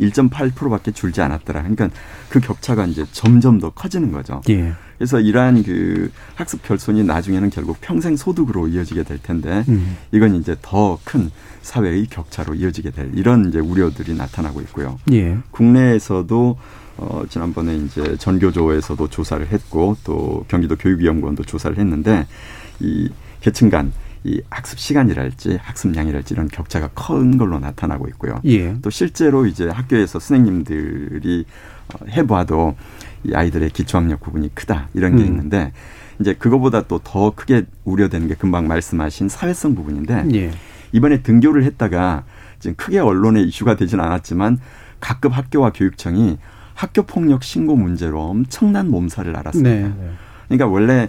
[0.00, 1.60] 1.8%밖에 줄지 않았더라.
[1.62, 1.90] 그러니까
[2.28, 4.40] 그 격차가 이제 점점 더 커지는 거죠.
[4.48, 4.72] 예.
[4.96, 9.96] 그래서 이러한 그 학습 결손이 나중에는 결국 평생 소득으로 이어지게 될 텐데 음.
[10.12, 11.30] 이건 이제 더 큰
[11.62, 14.98] 사회의 격차로 이어지게 될 이런 이제 우려들이 나타나고 있고요.
[15.12, 15.38] 예.
[15.50, 16.58] 국내에서도
[16.96, 22.26] 어 지난번에 이제 전교조에서도 조사를 했고 또 경기도 교육위원권도 조사를 했는데
[22.80, 23.08] 이
[23.40, 23.92] 계층 간
[24.28, 28.40] 이 학습 시간이랄지 학습량이랄지 이런 격차가 큰 걸로 나타나고 있고요.
[28.44, 28.74] 예.
[28.82, 31.44] 또 실제로 이제 학교에서 선생님들이
[31.94, 32.76] 어, 해봐도
[33.24, 35.28] 이 아이들의 기초학력 부분이 크다 이런 게 음.
[35.28, 35.72] 있는데
[36.20, 40.50] 이제 그거보다 또 더 크게 우려되는 게 금방 말씀하신 사회성 부분인데 예.
[40.92, 42.24] 이번에 등교를 했다가
[42.58, 44.58] 지금 크게 언론에 이슈가 되지는 않았지만
[45.00, 46.38] 각급 학교와 교육청이
[46.74, 49.88] 학교 폭력 신고 문제로 엄청난 몸살을 앓았습니다.
[49.88, 50.10] 네.
[50.48, 51.08] 그러니까 원래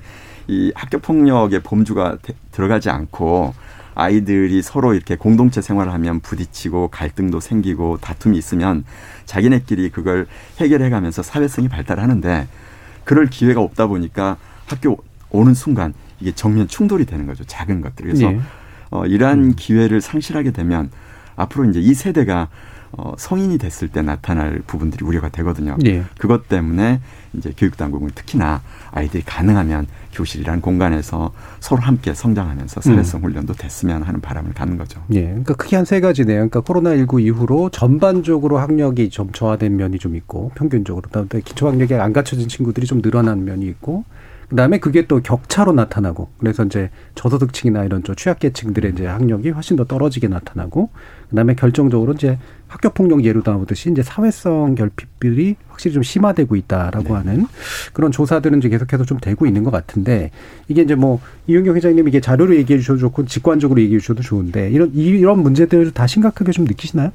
[0.50, 3.54] 이 학교 폭력의 범주가 대- 들어가지 않고
[3.94, 8.84] 아이들이 서로 이렇게 공동체 생활을 하면 부딪히고 갈등도 생기고 다툼이 있으면
[9.26, 10.26] 자기네끼리 그걸
[10.60, 12.48] 해결해 가면서 사회성이 발달하는데
[13.04, 14.98] 그럴 기회가 없다 보니까 학교
[15.30, 17.44] 오는 순간 이게 정면 충돌이 되는 거죠.
[17.46, 18.08] 작은 것들.
[18.08, 18.40] 그래서 예.
[18.90, 20.90] 어, 이러한 기회를 상실하게 되면
[21.36, 22.48] 앞으로 이제 이 세대가
[22.92, 25.78] 어, 성인이 됐을 때 나타날 부분들이 우려가 되거든요.
[25.86, 26.04] 예.
[26.18, 27.00] 그것 때문에
[27.34, 34.54] 이제 교육당국은 특히나 아이들이 가능하면 교실이란 공간에서 서로 함께 성장하면서 사회성 훈련도 됐으면 하는 바람을
[34.54, 35.02] 갖는 거죠.
[35.14, 36.50] 예, 그러니까 크게 한 세 가지네요.
[36.50, 41.04] 그러니까 코로나19 이후로 전반적으로 학력이 좀 저하된 면이 좀 있고, 평균적으로.
[41.10, 44.04] 그다음에 기초 학력이 안 갖춰진 친구들이 좀 늘어난 면이 있고,
[44.50, 49.86] 그다음에 그게 또 격차로 나타나고, 그래서 이제 저소득층이나 이런 좀 취약계층들의 이제 학력이 훨씬 더
[49.86, 50.90] 떨어지게 나타나고,
[51.30, 52.38] 그다음에 결정적으로 이제
[52.70, 57.48] 학교 폭력 예로 나오듯이 이제 사회성 결핍들이 확실히 좀 심화되고 있다라고 하는
[57.94, 60.30] 그런 조사들은 이제 계속해서 좀 되고 있는 것 같은데
[60.68, 64.92] 이게 이제 뭐 이윤경 회장님 이게 자료로 얘기해 주셔도 좋고 직관적으로 얘기해 주셔도 좋은데 이런
[64.94, 67.12] 이런 문제들을 다 심각하게 좀 느끼시나요?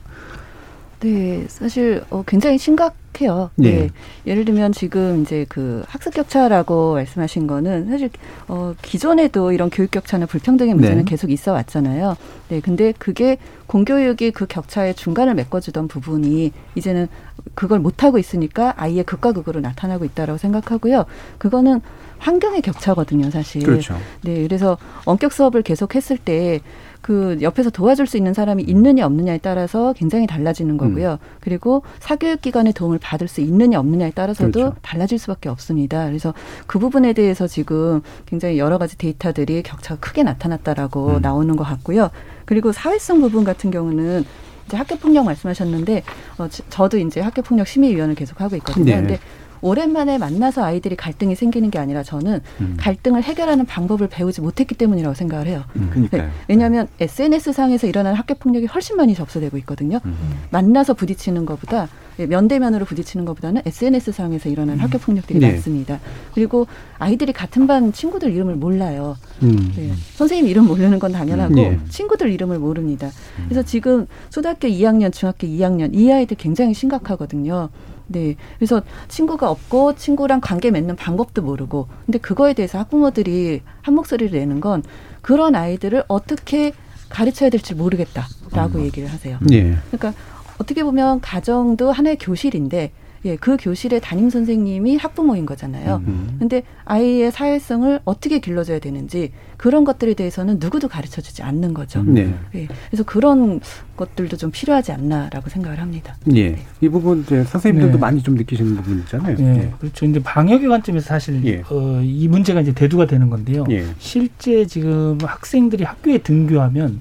[1.05, 3.51] 네, 사실 어, 굉장히 심각해요.
[3.57, 3.71] 네.
[3.73, 3.91] 네.
[4.27, 8.09] 예를 들면 지금 이제 그 학습 격차라고 말씀하신 거는 사실
[8.49, 11.05] 어, 기존에도 이런 교육 격차나 불평등의 문제는 네.
[11.05, 12.17] 계속 있어 왔잖아요.
[12.49, 13.37] 네, 근데 그게
[13.67, 17.09] 공교육이 그 격차의 중간을 메꿔주던 부분이 이제는
[17.53, 21.05] 그걸 못 하고 있으니까 아이의 극과 극으로 나타나고 있다라고 생각하고요.
[21.37, 21.83] 그거는
[22.17, 23.63] 환경의 격차거든요, 사실.
[23.63, 23.95] 그렇죠.
[24.23, 26.61] 네, 그래서 원격 수업을 계속 했을 때
[27.05, 31.19] 그 옆에서 도와줄 수 있는 사람이 있느냐 없느냐에 따라서 굉장히 달라지는 거고요.
[31.39, 34.77] 그리고 사교육 기관의 도움을 받을 수 있느냐 없느냐에 따라서도 그렇죠.
[34.81, 36.07] 달라질 수밖에 없습니다.
[36.07, 36.33] 그래서
[36.67, 41.21] 그 부분에 대해서 지금 굉장히 여러 가지 데이터들이 격차가 크게 나타났다라고 음.
[41.21, 42.09] 나오는 것 같고요.
[42.47, 44.25] 그리고 사회성 부분 같은 경우는
[44.67, 46.05] 이제 학교 폭력 말씀하셨는데
[46.39, 48.87] 어, 저- 저도 이제 학교 폭력 심의위원을 계속 하고 있거든요.
[48.87, 48.97] 네.
[48.97, 49.19] 근데
[49.65, 52.77] 오랜만에 만나서 아이들이 갈등이 생기는 게 아니라 저는 음.
[52.79, 55.65] 갈등을 해결하는 방법을 배우지 못했기 때문이라고 생각을 해요.
[55.91, 56.23] 그러니까요.
[56.25, 56.29] 네.
[56.49, 60.01] 왜냐하면 SNS 상에서 일어나는 학교 폭력이 훨씬 많이 접수되고 있거든요.
[60.05, 60.17] 음.
[60.51, 61.89] 만나서 부딪히는 것보다
[62.19, 65.53] 예, 면대면으로 부딪히는 것보다는 SNS 상에서 일어나는 학교 폭력들이 네.
[65.53, 65.99] 많습니다.
[66.35, 66.67] 그리고
[66.99, 69.17] 아이들이 같은 반 친구들 이름을 몰라요.
[69.43, 69.73] 음.
[69.75, 69.93] 네.
[70.13, 71.79] 선생님 이름 모르는 건 당연하고 예.
[71.89, 73.11] 친구들 이름을 모릅니다.
[73.49, 77.71] 그래서 지금 초등학교 2학년, 중학교 2학년 이 아이들 굉장히 심각하거든요.
[78.15, 78.37] 네.
[78.59, 84.61] 그래서 친구가 없고 친구랑 관계 맺는 방법도 모르고 근데 그거에 대해서 학부모들이 한 목소리를 내는
[84.61, 84.85] 건
[85.21, 86.73] 그런 아이들을 어떻게
[87.09, 89.39] 가르쳐야 될지 모르겠다라고 얘기를 하세요.
[89.53, 89.77] 예.
[89.91, 90.15] 그러니까
[90.59, 92.93] 어떻게 보면 가정도 하나의 교실인데
[93.25, 96.03] 예, 그 교실의 담임 선생님이 학부모인 거잖아요.
[96.07, 96.37] 음.
[96.39, 102.03] 근데 아이의 사회성을 어떻게 길러줘야 되는지 그런 것들에 대해서는 누구도 가르쳐 주지 않는 거죠.
[102.03, 102.35] 네.
[102.55, 103.61] 예, 그래서 그런
[103.97, 106.17] 것들도 좀 필요하지 않나라고 생각을 합니다.
[106.35, 106.59] 예.
[106.81, 107.99] 이 부분 이제 선생님들도 네.
[107.99, 109.37] 많이 좀 느끼시는 부분이잖아요.
[109.39, 110.05] 예, 그렇죠.
[110.05, 111.63] 근데 방역의 관점에서 사실 예.
[111.71, 113.65] 어, 이 문제가 이제 대두가 되는 건데요.
[113.71, 113.87] 예.
[113.99, 117.01] 실제 지금 학생들이 학교에 등교하면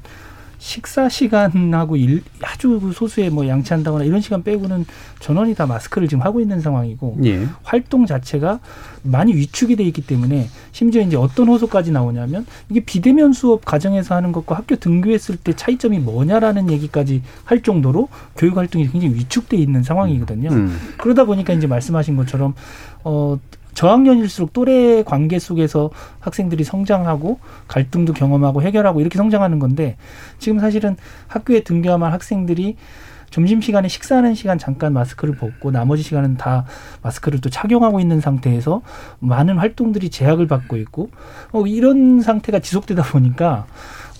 [0.64, 4.86] 식사 시간하고 일, 아주 소수의 뭐 양치한다거나 이런 시간 빼고는
[5.20, 7.46] 전원이 다 마스크를 지금 하고 있는 상황이고 예.
[7.64, 8.62] 활동 자체가
[9.02, 14.32] 많이 위축이 돼 있기 때문에 심지어 이제 어떤 호소까지 나오냐면 이게 비대면 수업 과정에서 하는
[14.32, 18.08] 것과 학교 등교했을 때 차이점이 뭐냐라는 얘기까지 할 정도로
[18.38, 20.50] 교육 활동이 굉장히 위축돼 있는 상황이거든요.
[20.50, 20.80] 음.
[20.98, 22.54] 그러다 보니까 이제 말씀하신 것처럼
[23.04, 23.38] 어
[23.74, 29.98] 저학년일수록 또래 관계 속에서 학생들이 성장하고 갈등도 경험하고 해결하고 이렇게 성장하는 건데
[30.40, 30.96] 지금 사실은
[31.28, 32.76] 학교에 등교하면 학생들이
[33.34, 36.66] 점심시간에 식사하는 시간 잠깐 마스크를 벗고 나머지 시간은 다
[37.02, 38.84] 마스크를 또 착용하고 있는 상태에서
[39.20, 41.10] 많은 활동들이 제약을 받고 있고
[41.52, 43.66] 어, 이런 상태가 지속되다 보니까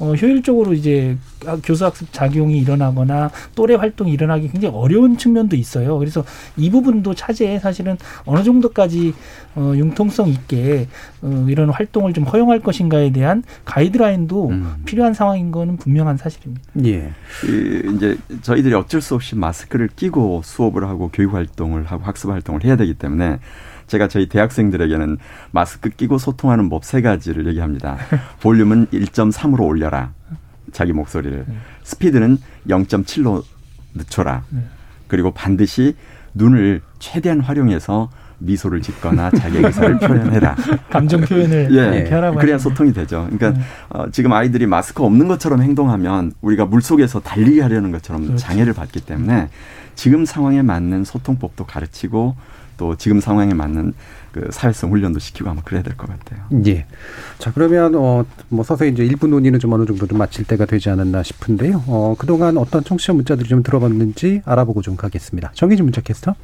[0.04, 1.18] 어, 효율적으로 이제
[1.64, 5.98] 교수 학습 작용이 일어나거나 또래 활동이 일어나기 굉장히 어려운 측면도 있어요.
[5.98, 6.26] 그래서
[6.58, 9.14] 이 부분도 차제에 사실은 어느 정도까지
[9.56, 10.88] 어, 융통성 있게
[11.22, 14.52] 어, 이런 활동을 좀 허용할 것인가에 대한 가이드라인도
[14.86, 16.64] 필요한 상황인 거는 분명한 사실입니다.
[16.84, 17.12] 예.
[17.40, 22.66] 그 이제 저희들이 어쩔 수 없이 마스크를 끼고 수업을 하고 교육 활동을 하고 학습 활동을
[22.66, 23.40] 해야 되기 때문에
[23.94, 25.18] 제가 저희 대학생들에게는
[25.52, 27.98] 마스크 끼고 소통하는 법 세 가지를 얘기합니다.
[28.42, 30.12] 볼륨은 1.3으로 올려라.
[30.72, 31.46] 자기 목소리를.
[31.84, 32.38] 스피드는
[32.68, 33.44] 0.7로
[33.94, 34.44] 늦춰라.
[35.08, 35.96] 그리고 반드시
[36.34, 40.56] 눈을 최대한 활용해서 미소를 짓거나 자기 의사를 표현해라.
[40.90, 42.58] 감정 표현을 예, 하라고 그래야 하시네요.
[42.58, 43.28] 소통이 되죠.
[43.30, 43.66] 그러니까 네.
[43.90, 48.38] 어, 지금 아이들이 마스크 없는 것처럼 행동하면 우리가 물 속에서 달리기 하려는 것처럼 그렇죠.
[48.44, 49.50] 장애를 받기 때문에
[49.96, 52.36] 지금 상황에 맞는 소통법도 가르치고
[52.84, 53.94] 또 지금 상황에 맞는
[54.34, 56.42] 그 사회성 훈련도 시키고 아마 그래야 될 것 같아요.
[56.66, 56.86] 예.
[57.40, 60.90] 자, 그러면, 어, 뭐, 서서히 이제 일부 논의는 좀 어느 정도 좀 마칠 때가 되지
[60.90, 61.86] 않았나 싶은데요.
[61.88, 65.52] 어, 그동안 어떤 청취자 문자들이 좀 들어봤는지 알아보고 좀 가겠습니다.
[65.54, 66.36] 정희진 문자 캐스터.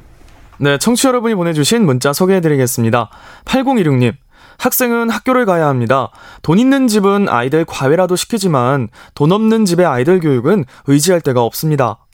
[0.60, 3.10] 네, 청취 여러분이 보내주신 문자 소개해드리겠습니다.
[3.44, 4.14] 8016님.
[4.56, 6.08] 학생은 학교를 가야 합니다.
[6.40, 12.06] 돈 있는 집은 아이들 과외라도 시키지만 돈 없는 집의 아이들 교육은 의지할 데가 없습니다.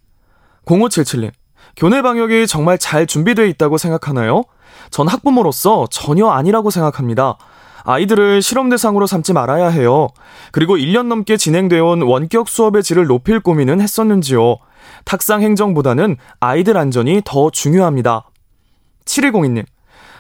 [0.65, 1.31] 0577님.
[1.77, 4.45] 교내 방역이 정말 잘 준비되어 있다고 생각하나요?
[4.91, 7.37] 전 학부모로서 전혀 아니라고 생각합니다.
[7.85, 10.09] 아이들을 실험 대상으로 삼지 말아야 해요.
[10.53, 14.57] 그리고 1년 넘게 진행되어 온 원격 수업의 질을 높일 고민은 했었는지요.
[15.05, 18.25] 탁상 행정보다는 아이들 안전이 더 중요합니다.
[19.05, 19.65] 7102님.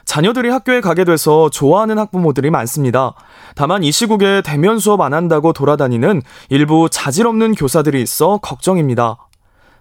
[0.05, 3.15] 자녀들이 학교에 가게 돼서 좋아하는 학부모들이 많습니다.
[3.57, 9.17] 다만 이 시국에 대면 수업 안 한다고 돌아다니는 일부 자질 없는 교사들이 있어 걱정입니다.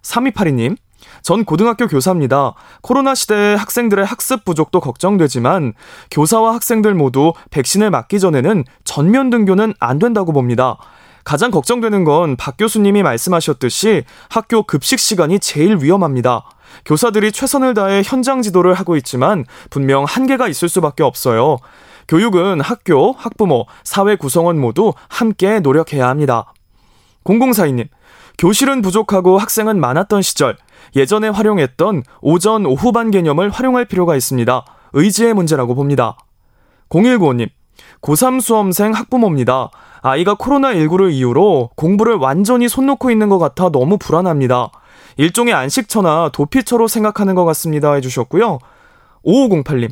[0.02, 0.78] 3282님.
[1.26, 2.54] 전 고등학교 교사입니다.
[2.84, 5.74] 코로나 시대에 학생들의 학습 부족도 걱정되지만
[6.12, 10.78] 교사와 학생들 모두 백신을 맞기 전에는 전면 등교는 안 된다고 봅니다.
[11.24, 16.44] 가장 걱정되는 건 박 교수님이 말씀하셨듯이 학교 급식 시간이 제일 위험합니다.
[16.86, 21.58] 교사들이 최선을 다해 현장 지도를 하고 있지만 분명 한계가 있을 수밖에 없어요.
[22.08, 26.54] 교육은 학교, 학부모, 사회 구성원 모두 함께 노력해야 합니다.
[27.24, 27.88] 0042님,
[28.38, 30.58] 교실은 부족하고 학생은 많았던 시절,
[30.96, 34.66] 예전에 활용했던 오전, 오후반 개념을 활용할 필요가 있습니다.
[34.94, 36.18] 의지의 문제라고 봅니다.
[36.90, 37.50] 0195님,
[38.02, 39.70] 고3 수험생 학부모입니다.
[40.02, 44.70] 아이가 코로나19를 이유로 공부를 완전히 손 놓고 있는 것 같아 너무 불안합니다.
[45.18, 47.94] 일종의 안식처나 도피처로 생각하는 것 같습니다.
[47.94, 48.60] 해주셨고요.
[49.26, 49.90] 5508님.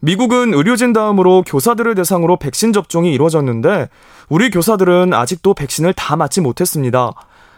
[0.00, 3.88] 미국은 의료진 다음으로 교사들을 대상으로 백신 접종이 이루어졌는데
[4.28, 7.12] 우리 교사들은 아직도 백신을 다 맞지 못했습니다.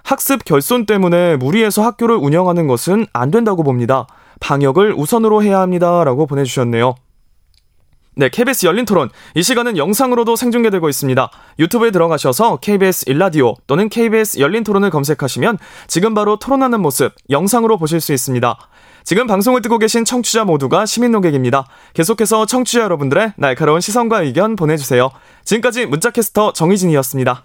[0.09, 4.07] 학습 결손 때문에 무리해서 학교를 운영하는 것은 안 된다고 봅니다.
[4.41, 6.03] 방역을 우선으로 해야 합니다.
[6.03, 6.95] 라고 보내주셨네요.
[8.17, 9.11] 네, KBS 열린 토론.
[9.35, 11.31] 이 시간은 영상으로도 생중계되고 있습니다.
[11.59, 18.01] 유튜브에 들어가셔서 KBS 일라디오 또는 KBS 열린 토론을 검색하시면 지금 바로 토론하는 모습 영상으로 보실
[18.01, 18.57] 수 있습니다.
[19.05, 21.67] 지금 방송을 듣고 계신 청취자 모두가 시민 농객입니다.
[21.93, 25.11] 계속해서 청취자 여러분들의 날카로운 시선과 의견 보내주세요.
[25.45, 27.45] 지금까지 문자캐스터 정희진이었습니다.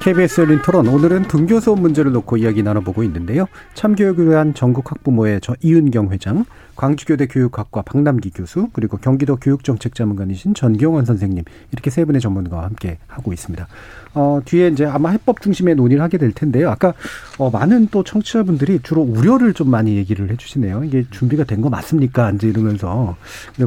[0.00, 3.46] KBS 열린 토론 오늘은 등교 수업 문제를 놓고 이야기 나눠보고 있는데요.
[3.74, 11.04] 참교육을 위한 전국 학부모의 저 이은경 회장, 광주교대 교육학과 박남기 교수, 그리고 경기도 교육정책자문관이신 전경원
[11.04, 13.68] 선생님 이렇게 세 분의 전문가와 함께 하고 있습니다.
[14.12, 16.68] 어, 뒤에 이제 아마 해법 중심의 논의를 하게 될 텐데요.
[16.70, 16.94] 아까
[17.38, 20.84] 어, 많은 또 청취자분들이 주로 우려를 좀 많이 얘기를 해주시네요.
[20.84, 22.30] 이게 준비가 된 거 맞습니까?
[22.32, 23.16] 이제 이러면서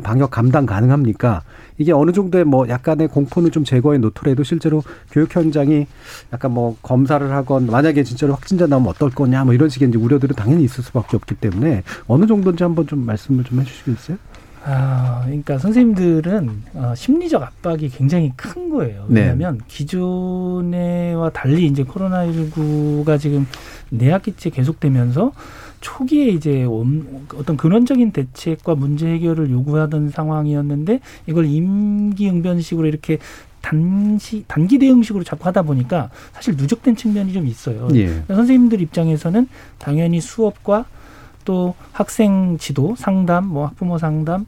[0.03, 1.43] 방역 감당 가능합니까?
[1.77, 5.85] 이게 어느 정도의 뭐 약간의 공포는 좀 제거해 놓더라도 실제로 교육 현장이
[6.33, 10.35] 약간 뭐 검사를 하건 만약에 진짜로 확진자 나오면 어떨 거냐 뭐 이런 식의 이제 우려들은
[10.35, 14.17] 당연히 있을 수밖에 없기 때문에 어느 정도인지 한번 좀 말씀을 좀 해주시겠어요?
[14.65, 19.05] 아, 그러니까 선생님들은 어, 심리적 압박이 굉장히 큰 거예요.
[19.09, 19.21] 네.
[19.21, 19.63] 왜냐하면 네.
[19.67, 23.45] 기존에와 달리 이제 코로나19가 지금
[23.89, 25.33] 내학기째 계속되면서
[25.81, 26.65] 초기에 이제
[27.35, 33.17] 어떤 근원적인 대책과 문제 해결을 요구하던 상황이었는데 이걸 임기응변식으로 이렇게
[33.59, 37.87] 단시 단기 대응식으로 자꾸 하다 보니까 사실 누적된 측면이 좀 있어요.
[37.95, 38.05] 예.
[38.05, 39.47] 그러니까 선생님들 입장에서는
[39.77, 40.85] 당연히 수업과
[41.45, 44.45] 또 학생 지도, 상담, 뭐 학부모 상담,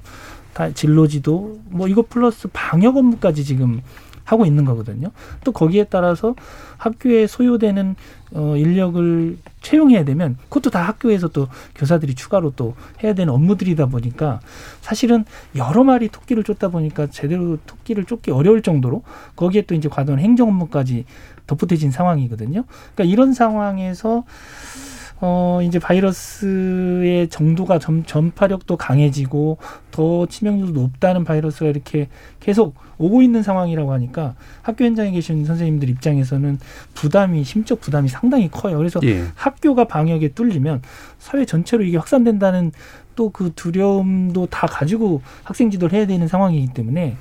[0.54, 3.82] 다 진로 지도, 뭐 이거 플러스 방역 업무까지 지금
[4.26, 5.12] 하고 있는 거거든요.
[5.44, 6.36] 또 거기에 따라서
[6.78, 7.96] 학교에 소요되는
[8.34, 14.40] 어 인력을 채용해야 되면 그것도 다 학교에서 또 교사들이 추가로 또 해야 되는 업무들이다 보니까
[14.82, 15.26] 사실은
[15.56, 19.04] 여러 마리 토끼를 쫓다 보니까 제대로 토끼를 쫓기 어려울 정도로
[19.36, 21.06] 거기에 또 이제 과도한 행정 업무까지
[21.48, 22.64] 덧붙여진 상황이거든요.
[22.96, 24.24] 그러니까 이런 상황에서
[25.22, 29.58] 어, 이제 바이러스의 정도가 점, 전파력도 강해지고
[29.92, 32.10] 더 치명률도 높다는 바이러스가 이렇게
[32.40, 36.60] 계속 오고 있는 상황이라고 하니까 학교 현장에 계신 선생님들 입장에서는
[36.94, 38.78] 부담이, 심적 부담이 상당히 커요.
[38.78, 39.24] 그래서 예.
[39.36, 40.82] 학교가 방역에 뚫리면
[41.18, 42.72] 사회 전체로 이게 확산된다는
[43.16, 47.16] 또 그 두려움도 다 가지고 학생 지도를 해야 되는 상황이기 때문에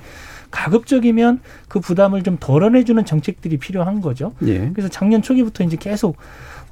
[0.51, 4.32] 가급적이면 그 부담을 좀 덜어내주는 정책들이 필요한 거죠.
[4.47, 4.70] 예.
[4.72, 6.16] 그래서 작년 초기부터 이제 계속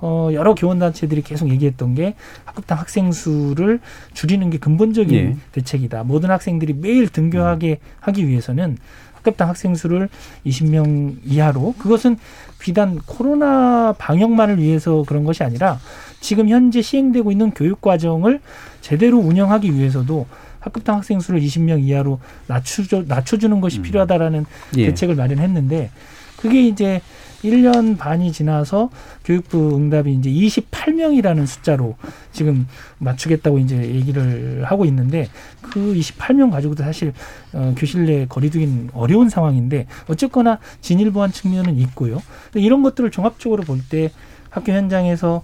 [0.02, 3.78] 어, 여러 교원단체들이 계속 얘기했던 게 학급당 학생 수를
[4.14, 5.36] 줄이는 게 근본적인 예.
[5.52, 6.02] 대책이다.
[6.02, 8.78] 모든 학생들이 매일 등교하게 하기 위해서는
[9.14, 10.08] 학급당 학생 수를
[10.44, 12.18] 20명 이하로 그것은
[12.58, 15.78] 비단 코로나 방역만을 위해서 그런 것이 아니라
[16.20, 18.40] 지금 현재 시행되고 있는 교육 과정을
[18.80, 20.26] 제대로 운영하기 위해서도
[20.58, 23.82] 학급당 학생 수를 20명 이하로 낮춰줘, 낮춰주는 것이 음.
[23.82, 24.46] 필요하다라는
[24.78, 24.86] 예.
[24.86, 25.90] 대책을 마련했는데
[26.36, 27.00] 그게 이제
[27.44, 28.90] 1년 반이 지나서
[29.24, 31.96] 교육부 응답이 이제 28명이라는 숫자로
[32.32, 32.66] 지금
[32.98, 35.28] 맞추겠다고 이제 얘기를 하고 있는데
[35.60, 37.12] 그 28명 가지고도 사실
[37.52, 42.22] 어, 교실 내 거리두기는 어려운 상황인데 어쨌거나 진일 보한 측면은 있고요.
[42.54, 44.10] 이런 것들을 종합적으로 볼 때
[44.52, 45.42] 학교 현장에서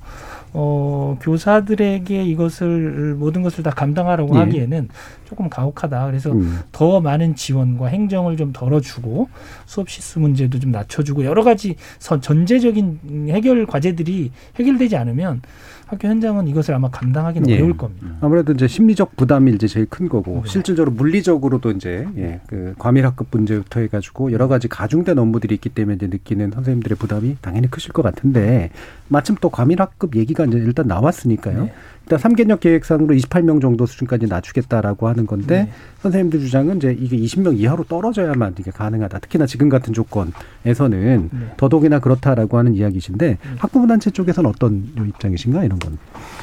[0.52, 4.40] 어, 교사들에게 이것을 모든 것을 다 감당하라고 예.
[4.40, 4.88] 하기에는
[5.26, 6.06] 조금 가혹하다.
[6.06, 6.60] 그래서 음.
[6.72, 9.28] 더 많은 지원과 행정을 좀 덜어주고
[9.66, 15.42] 수업 실수 문제도 좀 낮춰주고 여러 가지 전제적인 해결 과제들이 해결되지 않으면
[15.88, 17.54] 학교 현장은 이것을 아마 감당하기는 예.
[17.54, 18.06] 어려울 겁니다.
[18.20, 20.50] 아무래도 이제 심리적 부담이 이제 제일 큰 거고 네.
[20.50, 26.06] 실질적으로 물리적으로도 이제 예, 그 과밀학급 문제부터 해가지고 여러 가지 가중된 업무들이 있기 때문에 이제
[26.06, 28.70] 느끼는 선생님들의 부담이 당연히 크실 것 같은데
[29.08, 31.64] 마침 또 과밀학급 얘기가 이제 일단 나왔으니까요.
[31.64, 31.72] 네.
[32.08, 35.70] 일단 삼개년 계획상으로 28명 정도 수준까지 낮추겠다라고 하는 건데 네.
[36.00, 39.18] 선생님들 주장은 이제 이게 20명 이하로 떨어져야만 이게 가능하다.
[39.18, 41.46] 특히나 지금 같은 조건에서는 네.
[41.58, 43.38] 더더욱이나 그렇다라고 하는 이야기신데 네.
[43.58, 45.98] 학부모 단체 쪽에서는 어떤 입장이신가 이런 건?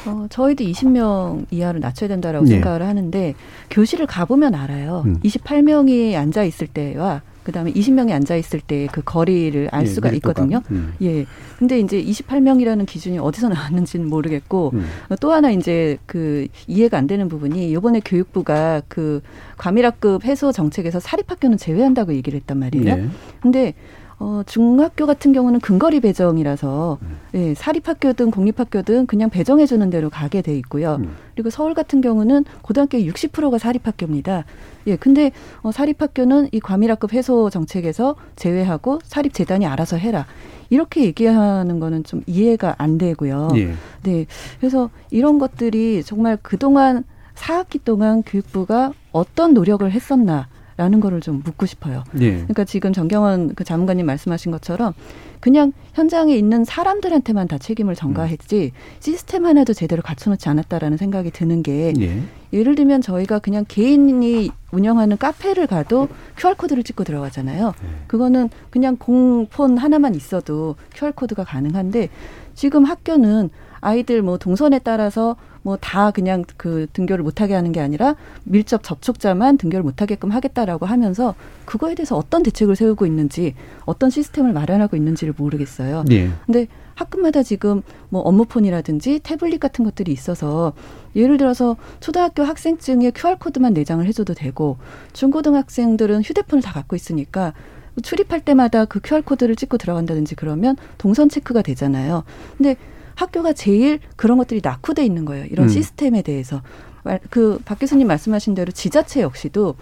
[0.06, 2.52] 어, 저희도 20명 이하로 낮춰야 된다라고 네.
[2.52, 3.34] 생각을 하는데
[3.70, 5.02] 교실을 가보면 알아요.
[5.06, 5.18] 음.
[5.24, 10.62] 28명이 앉아 있을 때와 그다음에 20명이 앉아 있을 때 그 거리를 알 예, 수가 있거든요.
[10.70, 10.94] 음.
[11.02, 11.26] 예.
[11.58, 14.86] 근데 이제 28명이라는 기준이 어디서 나왔는지는 모르겠고 음.
[15.20, 19.20] 또 하나 이제 그 이해가 안 되는 부분이 요번에 교육부가 그
[19.58, 22.86] 과밀학급 해소 정책에서 사립학교는 제외한다고 얘기를 했단 말이에요.
[22.86, 23.08] 예.
[23.40, 23.74] 근데
[24.18, 27.18] 어, 중학교 같은 경우는 근거리 배정이라서 음.
[27.34, 30.96] 예, 사립학교든 공립학교든 그냥 배정해주는 대로 가게 돼 있고요.
[31.00, 31.14] 음.
[31.34, 34.44] 그리고 서울 같은 경우는 고등학교의 60%가 사립학교입니다.
[34.86, 40.24] 예, 근데 어, 사립학교는 이 과밀학급 해소 정책에서 제외하고 사립재단이 알아서 해라.
[40.70, 43.50] 이렇게 얘기하는 거는 좀 이해가 안 되고요.
[43.56, 43.74] 예.
[44.02, 44.26] 네.
[44.58, 47.04] 그래서 이런 것들이 정말 그동안
[47.34, 52.04] 4학기 동안 교육부가 어떤 노력을 했었나 라는 거를 좀 묻고 싶어요.
[52.20, 52.32] 예.
[52.32, 54.92] 그러니까 지금 정경원 그 자문관님 말씀하신 것처럼
[55.40, 58.80] 그냥 현장에 있는 사람들한테만 다 책임을 전가했지 음.
[59.00, 62.22] 시스템 하나도 제대로 갖춰놓지 않았다라는 생각이 드는 게 예.
[62.52, 67.66] 예를 들면 저희가 그냥 개인이 운영하는 카페를 가도 QR코드를 찍고 들어가잖아요.
[67.68, 67.88] 네.
[68.06, 72.08] 그거는 그냥 공폰 하나만 있어도 QR코드가 가능한데
[72.54, 73.50] 지금 학교는
[73.80, 75.36] 아이들 뭐 동선에 따라서
[75.66, 78.14] 뭐 다 그냥 그 등교를 못하게 하는 게 아니라
[78.44, 83.54] 밀접 접촉자만 등교를 못하게끔 하겠다라고 하면서 그거에 대해서 어떤 대책을 세우고 있는지
[83.84, 86.04] 어떤 시스템을 마련하고 있는지를 모르겠어요.
[86.12, 86.30] 예.
[86.46, 90.72] 근데 학급마다 지금 뭐 업무폰이라든지 태블릿 같은 것들이 있어서
[91.16, 94.78] 예를 들어서 초등학교 학생증에 QR코드만 내장을 해줘도 되고
[95.14, 97.52] 중고등학생들은 휴대폰을 다 갖고 있으니까
[98.02, 102.22] 출입할 때마다 그 QR코드를 찍고 들어간다든지 그러면 동선 체크가 되잖아요.
[102.56, 102.76] 근데
[103.16, 105.46] 학교가 제일 그런 것들이 낙후돼 있는 거예요.
[105.46, 105.68] 이런 음.
[105.68, 106.62] 시스템에 대해서.
[107.30, 109.74] 그 박 교수님 말씀하신 대로 지자체 역시도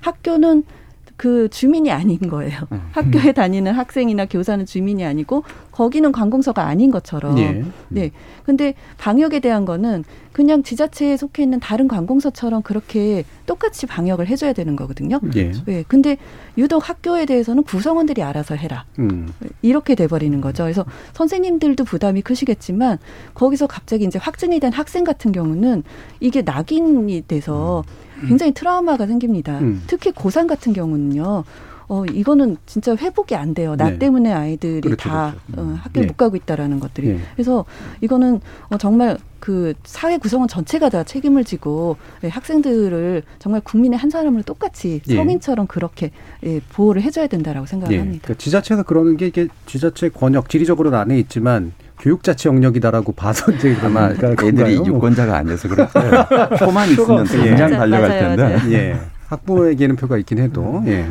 [0.00, 0.64] 학교는
[1.16, 2.60] 그 주민이 아닌 거예요.
[2.72, 2.80] 음.
[2.92, 7.38] 학교에 다니는 학생이나 교사는 주민이 아니고 거기는 관공서가 아닌 것처럼.
[7.38, 7.64] 예.
[7.88, 8.10] 네.
[8.44, 14.76] 근데 방역에 대한 거는 그냥 지자체에 속해 있는 다른 관공서처럼 그렇게 똑같이 방역을 해줘야 되는
[14.76, 15.18] 거거든요.
[15.36, 15.52] 예.
[15.64, 15.84] 네.
[15.88, 16.18] 근데
[16.58, 18.84] 유독 학교에 대해서는 구성원들이 알아서 해라.
[18.98, 19.32] 음.
[19.62, 20.64] 이렇게 돼버리는 거죠.
[20.64, 22.98] 그래서 선생님들도 부담이 크시겠지만
[23.32, 25.82] 거기서 갑자기 이제 확진이 된 학생 같은 경우는
[26.20, 28.05] 이게 낙인이 돼서 음.
[28.26, 29.58] 굉장히 트라우마가 생깁니다.
[29.58, 29.82] 음.
[29.86, 31.44] 특히 고3 같은 경우는요.
[31.88, 33.76] 어, 이거는 진짜 회복이 안 돼요.
[33.76, 33.98] 나 네.
[33.98, 35.60] 때문에 아이들이 그렇죠, 다 그렇죠.
[35.60, 35.74] 어, 음.
[35.74, 36.06] 학교를 네.
[36.08, 37.08] 못 가고 있다라는 것들이.
[37.08, 37.20] 네.
[37.34, 37.64] 그래서
[38.00, 38.40] 이거는
[38.70, 44.42] 어, 정말 그 사회 구성원 전체가 다 책임을 지고 예, 학생들을 정말 국민의 한 사람을
[44.42, 45.14] 똑같이 예.
[45.14, 46.10] 성인처럼 그렇게
[46.44, 47.98] 예, 보호를 해줘야 된다라고 생각을 예.
[48.00, 48.22] 합니다.
[48.24, 54.10] 그러니까 지자체가 그러는 게 이게 지자체 권역 지리적으로 나뉘어 있지만 교육자치 영역이다라고 봐서 이제 아마
[54.10, 55.92] 애들이 유권자가 아니어서 그렇고
[56.58, 58.58] 표만 있으면 당장 달려갈 텐데.
[58.72, 59.00] 예.
[59.28, 61.04] 학부모에게는 표가 있긴 해도 예.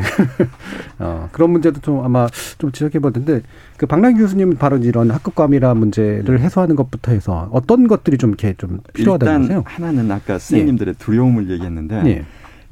[0.99, 2.27] 어, 그런 문제도 좀 아마
[2.57, 3.41] 좀 지적해 볼 텐데
[3.77, 8.53] 그 박랑 교수님 바로 이런 학급 과밀화 문제를 해소하는 것부터 해서 어떤 것들이 좀 이렇게
[8.53, 9.63] 좀 필요하다고 보세요?
[9.65, 11.03] 하나는 아까 선생님들의 예.
[11.03, 12.25] 두려움을 얘기했는데 예.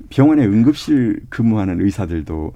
[0.09, 2.53] 병원에 응급실 근무하는 의사들도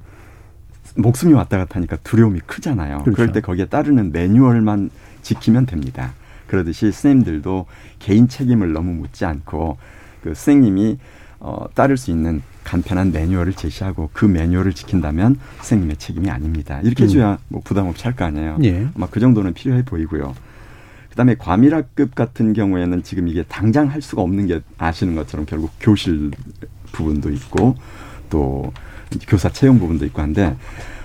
[0.96, 3.00] 목숨이 왔다 갔다 하니까 두려움이 크잖아요.
[3.00, 3.12] 그렇죠.
[3.14, 4.90] 그럴 때 거기에 따르는 매뉴얼만
[5.28, 6.14] 지키면 됩니다.
[6.48, 7.66] 그러듯이 선생님들도
[8.00, 9.78] 개인 책임을 너무 묻지 않고
[10.24, 10.98] 그 선생님이
[11.40, 16.80] 어, 따를 수 있는 간편한 매뉴얼을 제시하고 그 매뉴얼을 지킨다면 선생님의 책임이 아닙니다.
[16.82, 17.10] 이렇게 음.
[17.10, 18.58] 해줘야 뭐 부담 없이 할 거 아니에요.
[18.64, 18.88] 예.
[18.96, 20.34] 아마 그 정도는 필요해 보이고요.
[21.10, 26.32] 그다음에 과밀학급 같은 경우에는 지금 이게 당장 할 수가 없는 게 아시는 것처럼 결국 교실
[26.94, 27.76] 부분도 있고
[28.30, 28.72] 또
[29.28, 30.56] 교사 채용 부분도 있고 한데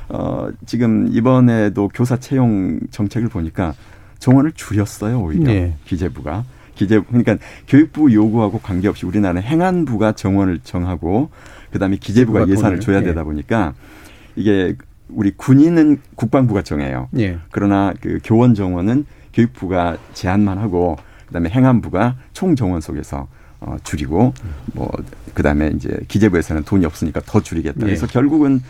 [0.09, 3.75] 어, 지금 이번에도 교사 채용 정책을 보니까
[4.23, 5.77] 정원을 줄였어요 오히려 네.
[5.85, 6.45] 기재부가
[6.77, 11.31] 기재 그러니까 교육부 요구하고 관계없이 우리나라는 행안부가 정원을 정하고
[11.73, 13.07] 그다음에 기재부가 예산을 줘야 네.
[13.07, 13.75] 되다 보니까
[14.37, 14.77] 이게
[15.09, 17.09] 우리 군인은 국방부가 정해요.
[17.11, 17.37] 네.
[17.51, 19.05] 그러나 그 교원 정원은
[19.35, 20.97] 교육부가 제한만 하고
[21.27, 23.27] 그다음에 행안부가 총 정원 속에서
[23.61, 24.33] 어 줄이고
[24.73, 24.91] 뭐
[25.35, 27.81] 그다음에 이제 기재부에서는 돈이 없으니까 더 줄이겠다.
[27.81, 28.13] 그래서 네.
[28.13, 28.63] 결국은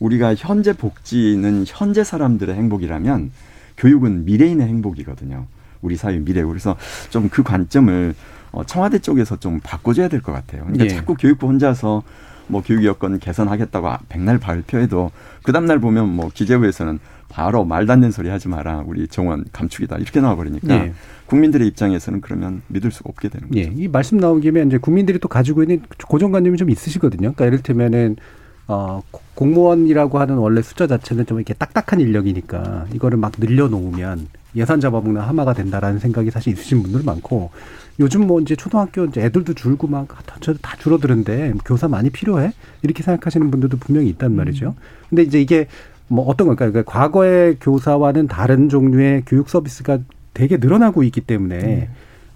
[0.00, 3.30] 우리가 현재 복지는 현재 사람들의 행복이라면
[3.78, 5.46] 교육은 미래인의 행복이거든요.
[5.80, 6.42] 우리 사회 미래.
[6.44, 6.76] 그래서
[7.10, 8.14] 좀 그 관점을
[8.50, 10.62] 어, 청와대 쪽에서 좀 바꿔줘야 될 것 같아요.
[10.62, 10.88] 그러니까 예.
[10.88, 12.02] 자꾸 교육부 혼자서
[12.48, 15.10] 뭐 교육 여건 개선하겠다고 백날 발표해도
[15.42, 16.98] 그 다음날 보면 뭐 기재부에서는
[17.28, 18.84] 바로 말도 안 되는 소리 하지 마라.
[18.86, 19.96] 우리 정원 감축이다.
[19.98, 20.92] 이렇게 나와버리니까 예.
[21.26, 23.60] 국민들의 입장에서는 그러면 믿을 수가 없게 되는 거죠.
[23.60, 23.70] 예.
[23.76, 27.34] 이 말씀 나온 김에 이제 국민들이 또 가지고 있는 고정관념이 좀 있으시거든요.
[27.34, 28.16] 그러니까 예를 들면은
[28.66, 29.02] 어,
[29.38, 34.26] 공무원이라고 하는 원래 숫자 자체는 좀 이렇게 딱딱한 인력이니까 이거를 막 늘려놓으면
[34.56, 37.50] 예산 잡아먹는 하마가 된다라는 생각이 사실 있으신 분들 많고
[38.00, 42.50] 요즘 뭐 이제 초등학교 이제 애들도 줄고 막다 다 줄어드는데 교사 많이 필요해
[42.82, 44.74] 이렇게 생각하시는 분들도 분명히 있단 말이죠.
[45.08, 45.68] 근데 이제 이게
[46.08, 46.72] 뭐 어떤 걸까요?
[46.72, 50.00] 그러니까 과거의 교사와는 다른 종류의 교육 서비스가
[50.34, 51.88] 되게 늘어나고 있기 때문에 네.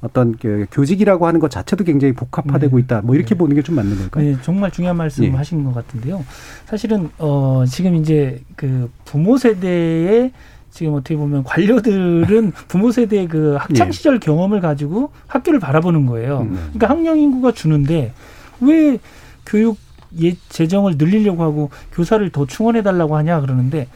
[0.02, 2.82] 어떤 그 교직이라고 하는 것 자체도 굉장히 복합화되고 네.
[2.82, 3.00] 있다.
[3.02, 3.38] 뭐 이렇게 네.
[3.38, 4.24] 보는 게 좀 맞는 걸까요?
[4.24, 5.30] 네, 정말 중요한 말씀 예.
[5.30, 6.24] 하신 것 같은데요.
[6.66, 10.32] 사실은 어 지금 이제 그 부모 세대의
[10.70, 13.92] 지금 어떻게 보면 관료들은 부모 세대의 그 학창 예.
[13.92, 14.18] 시절 예.
[14.18, 16.40] 경험을 가지고 학교를 바라보는 거예요.
[16.40, 16.54] 음.
[16.72, 18.12] 그러니까 학령 인구가 주는데
[18.60, 18.98] 왜
[19.46, 19.78] 교육
[20.20, 23.86] 예 재정을 늘리려고 하고 교사를 더 충원해 달라고 하냐 그러는데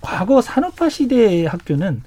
[0.00, 2.02] 과거 산업화 시대의 학교는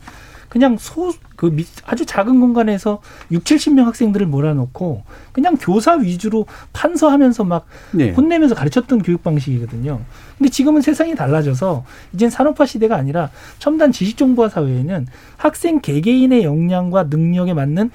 [0.49, 1.14] 그냥 소,
[1.44, 8.12] 그 아주 작은 공간에서 6, 70명 학생들을 몰아놓고 그냥 교사 위주로 판서하면서 막 네.
[8.12, 10.00] 혼내면서 가르쳤던 교육 방식이거든요.
[10.38, 11.84] 근데 지금은 세상이 달라져서
[12.14, 13.30] 이젠 산업화 시대가 아니라
[13.60, 17.91] 첨단 지식 정보화 사회에는 학생 개개인의 역량과 능력에 맞는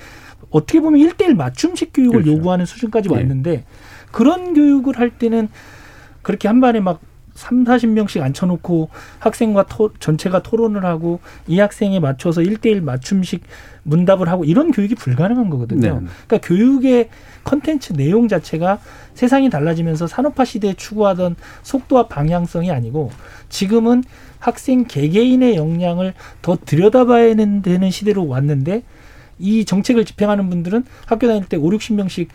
[0.50, 2.38] 어떻게 보면 일대일 맞춤식 교육을 그렇죠.
[2.38, 3.14] 요구하는 수준까지 네.
[3.14, 3.64] 왔는데
[4.12, 5.48] 그런 교육을 할 때는
[6.20, 7.00] 그렇게 한 번에 막
[7.38, 8.88] 삼, 사십 명씩 앉혀놓고
[9.20, 13.44] 학생과 토, 전체가 토론을 하고 이 학생에 맞춰서 일대일 맞춤식
[13.84, 16.00] 문답을 하고 이런 교육이 불가능한 거거든요.
[16.00, 16.06] 네.
[16.26, 17.10] 그러니까 교육의
[17.44, 18.80] 컨텐츠 내용 자체가
[19.14, 23.12] 세상이 달라지면서 산업화 시대에 추구하던 속도와 방향성이 아니고
[23.48, 24.02] 지금은
[24.40, 28.82] 학생 개개인의 역량을 더 들여다봐야 되는 시대로 왔는데
[29.38, 32.30] 이 정책을 집행하는 분들은 학교 다닐 때 오, 육십 명씩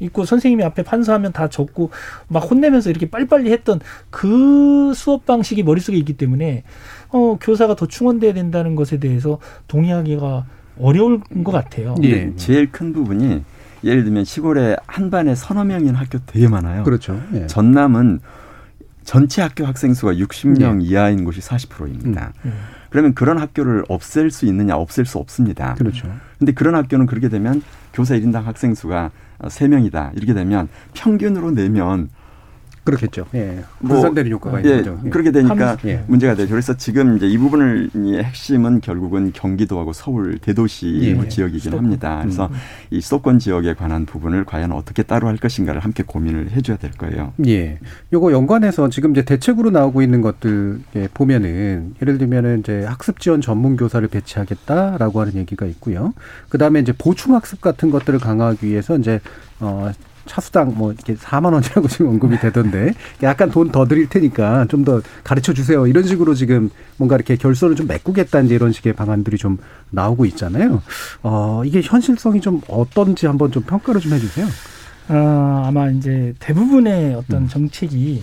[0.00, 1.90] 있고 선생님이 앞에 판사하면 다 적고
[2.28, 3.80] 막 혼내면서 이렇게 빨리빨리 했던
[4.10, 6.64] 그 수업 방식이 머릿속에 있기 때문에
[7.10, 10.46] 어 교사가 더 충원돼야 된다는 것에 대해서 동의하기가
[10.80, 11.94] 어려울 것 같아요.
[12.04, 12.34] 예.
[12.36, 13.42] 제일 큰 부분이
[13.84, 16.84] 예를 들면 시골에 한 반에 서너 명인 학교 되게 많아요.
[16.84, 17.20] 그렇죠.
[17.34, 17.46] 예.
[17.46, 18.20] 전남은
[19.04, 20.86] 전체 학교 학생 수가 60명 예.
[20.86, 22.32] 이하인 곳이 40%입니다.
[22.44, 22.50] 음.
[22.50, 22.52] 음.
[22.90, 24.76] 그러면 그런 학교를 없앨 수 있느냐?
[24.76, 25.74] 없앨 수 없습니다.
[25.74, 26.08] 그렇죠.
[26.38, 29.10] 근데 그런 학교는 그렇게 되면 교사 1인당 학생 수가
[29.46, 30.12] 세명이다.
[30.16, 32.08] 이렇게 되면 평균으로 내면
[32.88, 33.26] 그렇겠죠.
[33.34, 33.62] 예.
[33.86, 35.00] 분산되는 뭐, 효과가 예, 있는 거죠.
[35.04, 35.10] 예.
[35.10, 36.02] 그렇게 되니까 예.
[36.06, 36.50] 문제가 되죠.
[36.50, 41.14] 그래서 지금 이제 이 부분을 핵심은 결국은 경기도하고 서울 대도시 예.
[41.14, 41.68] 뭐 지역이긴.
[41.68, 42.20] 합니다.
[42.22, 42.54] 그래서 음.
[42.90, 47.32] 이 수도권 지역에 관한 부분을 과연 어떻게 따로 할 것인가를 함께 고민을 해줘야 될 거예요.
[47.46, 47.78] 예.
[48.12, 50.80] 요거 연관해서 지금 이제 대책으로 나오고 있는 것들
[51.14, 56.14] 보면은 예를 들면은 이제 학습 지원 전문 교사를 배치하겠다라고 하는 얘기가 있고요.
[56.48, 59.20] 그 다음에 이제 보충 학습 같은 것들을 강화하기 위해서 이제
[59.60, 59.90] 어
[60.28, 65.02] 차수당 뭐 이렇게 4만 원이라고 지금 언급이 되던데 약간 돈 더 드릴 테니까 좀 더
[65.24, 65.86] 가르쳐 주세요.
[65.86, 69.58] 이런 식으로 지금 뭔가 이렇게 결손을 좀 메꾸겠다 이제 이런 식의 방안들이 좀
[69.90, 70.82] 나오고 있잖아요.
[71.22, 74.46] 어, 이게 현실성이 좀 어떤지 한번 좀 평가를 좀 해주세요.
[75.08, 77.48] 어, 아마 이제 대부분의 어떤 음.
[77.48, 78.22] 정책이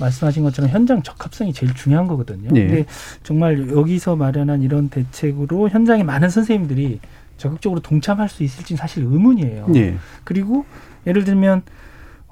[0.00, 2.50] 말씀하신 것처럼 현장 적합성이 제일 중요한 거거든요.
[2.50, 2.66] 네.
[2.66, 2.86] 근데
[3.22, 7.00] 정말 여기서 마련한 이런 대책으로 현장에 많은 선생님들이
[7.36, 9.66] 적극적으로 동참할 수 있을지는 사실 의문이에요.
[9.68, 9.96] 네.
[10.24, 10.64] 그리고
[11.06, 11.62] 예를 들면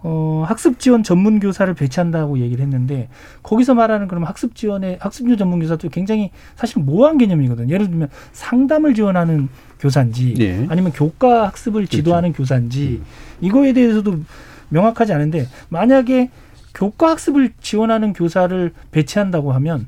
[0.05, 3.09] 어, 학습 지원 전문 교사를 배치한다고 얘기를 했는데
[3.43, 7.73] 거기서 말하는 그럼 학습 지원의 학습 지원 전문 교사도 굉장히 사실 모호한 개념이거든요.
[7.73, 9.49] 예를 들면 상담을 지원하는
[9.79, 10.67] 교사인지 네.
[10.69, 11.97] 아니면 교과 학습을 그렇죠.
[11.99, 12.43] 지도하는 그렇죠.
[12.43, 13.05] 교사인지 음.
[13.41, 14.21] 이거에 대해서도
[14.71, 16.31] 명확하지 않은데 만약에
[16.75, 19.87] 교과 학습을 지원하는 교사를 배치한다고 하면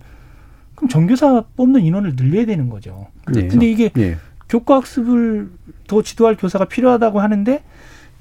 [0.77, 3.09] 그럼 전교사 뽑는 인원을 늘려야 되는 거죠.
[3.33, 3.49] 네.
[3.49, 4.17] 근데 이게 네.
[4.49, 5.51] 교과 학습을
[5.89, 7.63] 더 지도할 교사가 필요하다고 하는데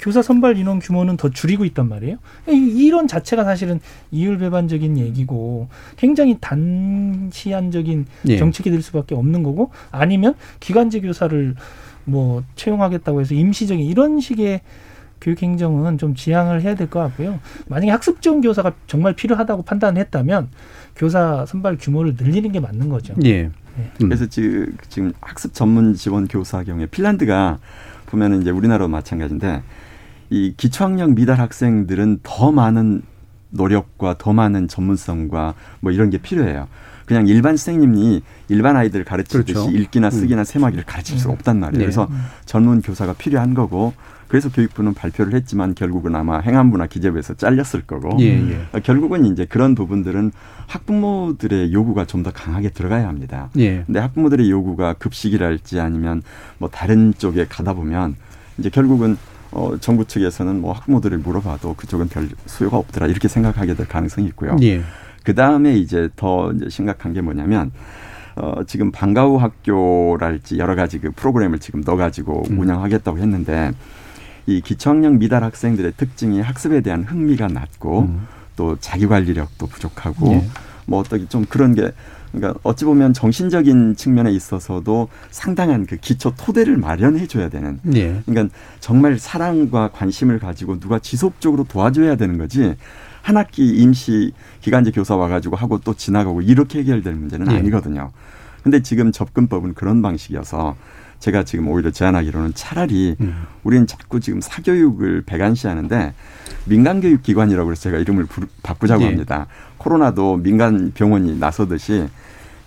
[0.04, 2.18] 교사 선발 인원 규모는 더 줄이고 있단 말이에요.
[2.48, 3.80] 이런 자체가 사실은
[4.12, 8.38] 이율배반적인 얘기고 굉장히 단시한적인 예.
[8.38, 11.56] 정책이 될 수밖에 없는 거고 아니면 기간제 교사를
[12.04, 14.60] 뭐 채용하겠다고 해서 임시적인 이런 식의
[15.22, 17.40] 교육행정은 좀 지향을 해야 될 것 같고요.
[17.70, 20.50] 만약에 학습 지원 교사가 정말 필요하다고 판단했다면
[20.98, 23.14] 교사 선발 규모를 늘리는 게 맞는 거죠.
[23.24, 23.44] 예.
[23.44, 23.90] 네.
[23.98, 27.60] 그래서 지금, 지금 학습 전문 지원 교사 경우에 핀란드가
[28.08, 29.64] 보면은 이제 우리나라도 마찬가지인데
[30.34, 33.04] 이 기초학력 미달 학생들은 더 많은
[33.52, 36.68] 노력과 더 많은 전문성과 뭐 이런 게 필요해요.
[37.06, 39.70] 그냥 일반 선생님이 일반 아이들 가르치듯이 그렇죠.
[39.70, 40.12] 읽기나 음.
[40.12, 41.36] 쓰기나 세마기를 가르칠 수가 음.
[41.36, 41.78] 없단 말이에요.
[41.78, 41.86] 네.
[41.86, 42.10] 그래서
[42.46, 43.94] 전문 교사가 필요한 거고
[44.28, 48.66] 그래서 교육부는 발표를 했지만 결국은 아마 행안부나 기재부에서 잘렸을 거고 예, 예.
[48.72, 50.32] 어, 결국은 이제 그런 부분들은
[50.66, 53.50] 학부모들의 요구가 좀 더 강하게 들어가야 합니다.
[53.60, 53.84] 예.
[53.86, 56.24] 근데 학부모들의 요구가 급식이랄지 아니면
[56.58, 58.16] 뭐 다른 쪽에 가다 보면
[58.58, 59.18] 이제 결국은
[59.54, 64.56] 어, 정부 측에서는 뭐 학부모들을 물어봐도 그쪽은 별 수요가 없더라 이렇게 생각하게 될 가능성이 있고요.
[64.64, 64.82] 예.
[65.24, 67.72] 그 다음에 이제 더 이제 심각한 게 뭐냐면
[68.36, 72.60] 어, 지금 방과후 학교랄지 여러 가지 그 프로그램을 지금 넣어가지고 음.
[72.60, 73.72] 운영하겠다고 했는데
[74.48, 78.28] 이 기초학력 미달 학생들의 특징이 학습에 대한 흥미가 낮고 음.
[78.56, 80.48] 또 자기 관리력도 부족하고 예.
[80.88, 81.92] 뭐 어떻게 좀 그런 게
[82.34, 87.80] 그러니까 어찌 보면 정신적인 측면에 있어서도 상당한 그 기초 토대를 마련해 줘야 되는.
[87.96, 88.22] 예.
[88.26, 92.76] 그러니까 정말 사랑과 관심을 가지고 누가 지속적으로 도와줘야 되는 거지.
[93.22, 97.58] 한 학기 임시 기간제 교사 와가지고 하고 또 지나가고 이렇게 해결될 문제는 예.
[97.58, 98.12] 아니거든요.
[98.64, 100.76] 근데 지금 접근법은 그런 방식이어서
[101.24, 103.44] 제가 지금 오히려 제안하기로는 차라리 음.
[103.64, 106.14] 우리는 자꾸 지금 사교육을 배관시하는데
[106.66, 108.28] 민간교육기관이라고 해서 제가 이름을
[108.62, 109.08] 바꾸자고 예.
[109.08, 109.48] 합니다.
[109.78, 112.08] 코로나도 민간 병원이 나서듯이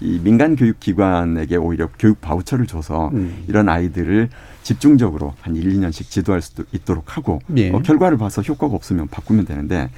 [0.00, 3.44] 이 민간 교육 기관에게 오히려 교육 바우처를 줘서 음.
[3.46, 4.30] 이런 아이들을
[4.62, 7.70] 집중적으로 한 1, 2년씩 지도할 수 있도록 하고 예.
[7.70, 9.90] 어, 결과를 봐서 효과가 없으면 바꾸면 되는데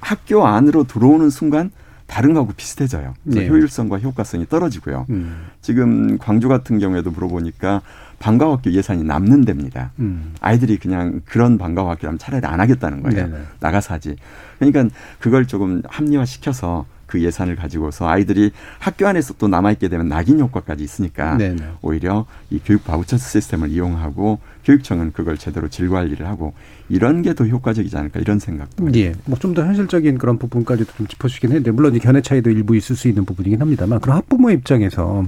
[0.00, 1.70] 학교 안으로 들어오는 순간
[2.06, 3.14] 다른 거하고 비슷해져요.
[3.24, 3.48] 네.
[3.48, 5.06] 효율성과 효과성이 떨어지고요.
[5.10, 5.46] 음.
[5.60, 7.82] 지금 광주 같은 경우에도 물어보니까
[8.18, 9.90] 방과학교 예산이 남는 데입니다.
[9.98, 10.34] 음.
[10.40, 13.26] 아이들이 그냥 그런 방과학교라면 차라리 안 하겠다는 거예요.
[13.26, 13.42] 네네.
[13.60, 14.16] 나가서 하지.
[14.58, 20.82] 그러니까 그걸 조금 합리화시켜서 그 예산을 가지고서 아이들이 학교 안에서 또 남아있게 되면 낙인 효과까지
[20.82, 21.62] 있으니까 네네.
[21.82, 26.54] 오히려 이 교육 바우처 시스템을 이용하고 교육청은 그걸 제대로 질 관리를 하고
[26.88, 28.88] 이런 게 더 효과적이지 않을까 이런 생각도.
[28.94, 29.12] 예.
[29.24, 33.08] 뭐좀 더 현실적인 그런 부분까지도 좀 짚어주긴 했는데 물론 이 견해 차이도 일부 있을 수
[33.08, 35.24] 있는 부분이긴 합니다만 그런 학부모 입장에서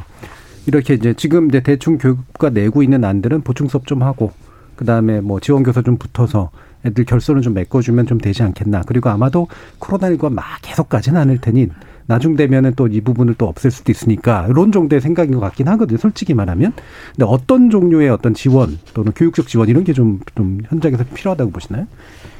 [0.66, 4.32] 이렇게 이제 지금 이제 대충 교육과 내고 있는 안들은 보충 수업 좀 하고
[4.76, 6.50] 그 다음에 뭐 지원 교사 좀 붙어서
[6.84, 8.82] 애들 결손을 좀 메꿔주면 좀 되지 않겠나.
[8.86, 11.68] 그리고 아마도 코로나19가 막 계속 가지는 않을 테니
[12.06, 15.98] 나중 되면은 또 이 부분을 또 없앨 수도 있으니까 이런 정도의 생각인 것 같긴 하거든요.
[15.98, 16.72] 솔직히 말하면.
[17.16, 21.86] 근데 어떤 종류의 어떤 지원 또는 교육적 지원 이런 게 좀 좀 현장에서 필요하다고 보시나요?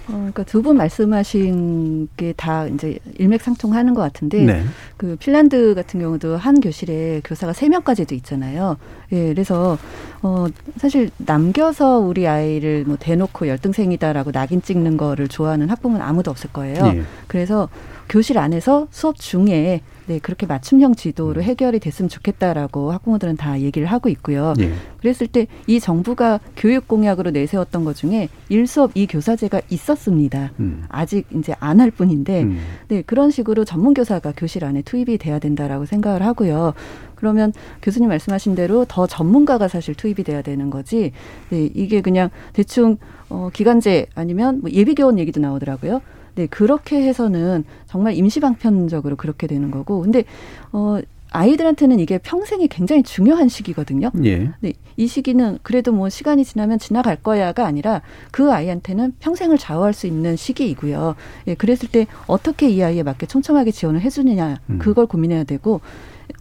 [0.07, 4.62] 어, 그러니까 두 분 말씀하신 게 다 이제 일맥상통하는 것 같은데 네.
[4.99, 8.77] 그 핀란드 같은 경우도 한 교실에 교사가 세 명까지도 있잖아요.
[9.12, 9.79] 예, 그래서
[10.23, 10.47] 어
[10.77, 16.93] 사실 남겨서 우리 아이를 뭐 대놓고 열등생이다라고 낙인 찍는 거를 좋아하는 학부모는 아무도 없을 거예요.
[16.93, 17.03] 네.
[17.27, 17.69] 그래서
[18.09, 21.43] 교실 안에서 수업 중에 네, 그렇게 맞춤형 지도로 음.
[21.43, 24.53] 해결이 됐으면 좋겠다라고 학부모들은 다 얘기를 하고 있고요.
[24.61, 24.71] 예.
[24.99, 30.53] 그랬을 때 이 정부가 교육 공약으로 내세웠던 것 중에 일수업 이 교사제가 있었습니다.
[30.61, 30.85] 음.
[30.91, 32.59] 아직 이제 안 할 뿐인데, 음.
[32.89, 36.75] 네, 그런 식으로 전문 교사가 교실 안에 투입이 돼야 된다라고 생각을 하고요.
[37.15, 41.13] 그러면 교수님 말씀하신 대로 더 전문가가 사실 투입이 돼야 되는 거지.
[41.49, 42.99] 네, 이게 그냥 대충
[43.31, 46.03] 어 기간제 아니면 뭐 예비 교원 얘기도 나오더라고요.
[46.35, 50.01] 네, 그렇게 해서는 정말 임시방편적으로 그렇게 되는 거고.
[50.01, 50.24] 근데,
[50.72, 50.99] 어,
[51.30, 54.12] 아이들한테는 이게 평생이 굉장히 중요한 시기거든요.
[54.24, 54.53] 예.
[54.61, 60.07] 네, 이 시기는 그래도 뭐 시간이 지나면 지나갈 거야가 아니라 그 아이한테는 평생을 좌우할 수
[60.07, 61.16] 있는 시기이고요.
[61.49, 64.78] 예, 그랬을 때 어떻게 이 아이에 맞게 촘촘하게 지원을 해주느냐 음.
[64.78, 65.80] 그걸 고민해야 되고,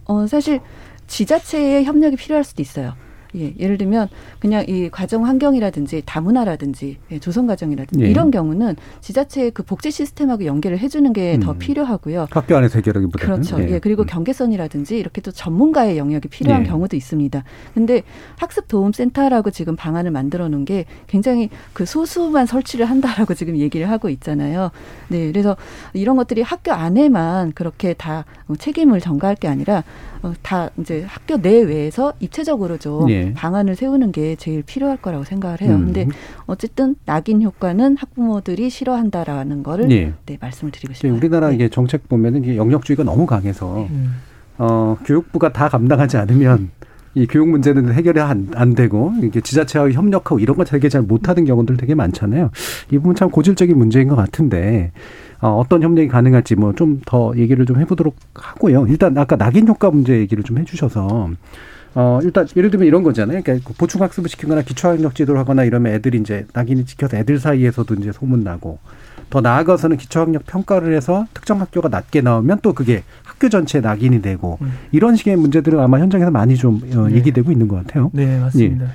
[0.04, 0.60] 어, 사실
[1.08, 2.94] 지자체의 협력이 필요할 수도 있어요.
[3.36, 4.08] 예, 예를 들면
[4.38, 8.10] 그냥 이 가정 환경이라든지 다문화라든지 예, 조성 가정이라든지 예.
[8.10, 11.58] 이런 경우는 지자체의 그 복지 시스템하고 연계를 해주는 게더 음.
[11.58, 12.28] 필요하고요.
[12.30, 13.60] 학교 안에서 해결하기보다는 그렇죠.
[13.62, 14.06] 예, 예 그리고 음.
[14.06, 16.66] 경계선이라든지 이렇게 또 전문가의 영역이 필요한 예.
[16.66, 17.42] 경우도 있습니다.
[17.74, 18.02] 근데
[18.38, 23.90] 학습 도움 센터라고 지금 방안을 만들어 놓은 게 굉장히 그 소수만 설치를 한다라고 지금 얘기를
[23.90, 24.70] 하고 있잖아요.
[25.08, 25.56] 네, 그래서
[25.92, 28.24] 이런 것들이 학교 안에만 그렇게 다
[28.58, 29.82] 책임을 전가할 게 아니라
[30.22, 33.34] 어, 다 이제 학교 내외에서 입체적으로 좀 예.
[33.34, 35.74] 방안을 세우는 게 제일 필요할 거라고 생각을 해요.
[35.76, 35.84] 음.
[35.86, 36.06] 근데
[36.46, 40.12] 어쨌든 낙인 효과는 학부모들이 싫어한다라는 거를 예.
[40.26, 41.14] 네, 말씀을 드리고 싶어요.
[41.14, 41.54] 우리나라 네.
[41.56, 44.14] 이게 정책 보면은 이게 영역주의가 너무 강해서 음.
[44.58, 46.70] 어, 교육부가 다 감당하지 않으면
[47.16, 51.44] 이 교육 문제는 해결이 안, 안 되고 이게 지자체와 협력하고 이런 거 되게 잘 못하는
[51.44, 52.50] 경우들 되게 많잖아요.
[52.90, 54.90] 이 부분 참 고질적인 문제인 것 같은데
[55.40, 58.86] 어, 어떤 협력이 가능할지 뭐 좀 더 얘기를 좀 해보도록 하고요.
[58.88, 61.30] 일단 아까 낙인 효과 문제 얘기를 좀 해주셔서
[61.94, 63.40] 어, 일단 예를 들면 이런 거잖아요.
[63.42, 67.94] 그러니까 보충 학습을 시키거나 기초 학력 지도를 하거나 이러면 애들이 이제 낙인이 찍혀서 애들 사이에서도
[67.94, 68.78] 이제 소문 나고
[69.30, 74.22] 더 나아가서는 기초 학력 평가를 해서 특정 학교가 낮게 나오면 또 그게 학교 전체에 낙인이
[74.22, 74.72] 되고 음.
[74.92, 77.16] 이런 식의 문제들은 아마 현장에서 많이 좀 어, 네.
[77.16, 78.10] 얘기되고 있는 것 같아요.
[78.12, 78.86] 네, 맞습니다.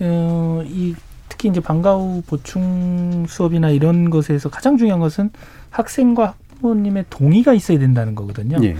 [0.00, 0.06] 예.
[0.06, 0.94] 어, 이
[1.28, 5.30] 특히 이제 방과 후 보충 수업이나 이런 것에서 가장 중요한 것은
[5.70, 8.58] 학생과 학부모님의 동의가 있어야 된다는 거거든요.
[8.62, 8.76] 예.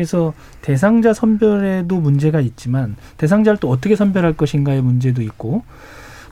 [0.00, 0.32] 그래서
[0.62, 5.62] 대상자 선별에도 문제가 있지만 대상자를 또 어떻게 선별할 것인가의 문제도 있고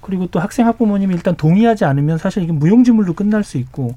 [0.01, 3.95] 그리고 또 학생 학부모님이 일단 동의하지 않으면 사실 이게 무용지물로 끝날 수 있고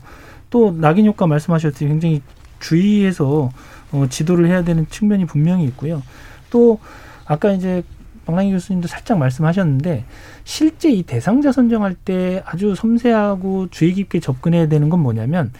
[0.49, 2.21] 또 낙인 효과 말씀하셨듯이 굉장히
[2.59, 3.49] 주의해서
[3.93, 6.03] 어, 지도를 해야 되는 측면이 분명히 있고요.
[6.49, 6.79] 또
[7.25, 7.81] 아까 이제
[8.25, 10.03] 박랑희 교수님도 살짝 말씀하셨는데
[10.43, 15.53] 실제 이 대상자 선정할 때 아주 섬세하고 주의 깊게 접근해야 되는 건 뭐냐면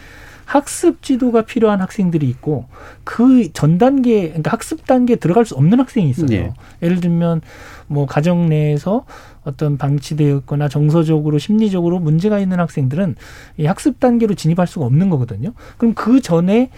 [0.52, 2.66] 학습 지도가 필요한 학생들이 있고
[3.06, 6.28] 그 전 단계 그러니까 학습 단계에 들어갈 수 없는 학생이 있어요.
[6.28, 6.54] 네.
[6.82, 7.42] 예를 들면
[7.88, 9.06] 뭐 가정 내에서
[9.44, 13.16] 어떤 방치되어 있거나 정서적으로 심리적으로 문제가 있는 학생들은
[13.58, 15.54] 이 학습 단계로 진입할 수가 없는 거거든요.
[15.78, 16.70] 그럼 그 전에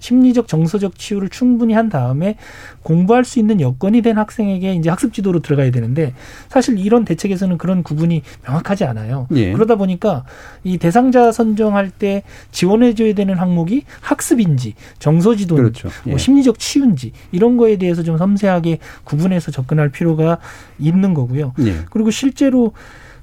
[0.00, 2.36] 심리적 정서적 치유를 충분히 한 다음에
[2.82, 6.14] 공부할 수 있는 여건이 된 학생에게 이제 학습 지도로 들어가야 되는데
[6.48, 9.28] 사실 이런 대책에서는 그런 구분이 명확하지 않아요.
[9.32, 9.52] 예.
[9.52, 10.24] 그러다 보니까
[10.64, 15.88] 이 대상자 선정할 때 지원해 줘야 되는 항목이 학습인지 정서 지도인지 그렇죠.
[15.88, 16.10] 뭐 예.
[16.10, 20.38] 뭐 심리적 치유인지 이런 거에 대해서 좀 섬세하게 구분해서 접근할 필요가
[20.78, 21.52] 있는 거고요.
[21.60, 21.76] 예.
[21.90, 22.72] 그리고 실제로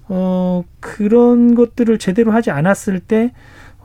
[0.10, 3.34] 어 그런 것들을 제대로 하지 않았을 때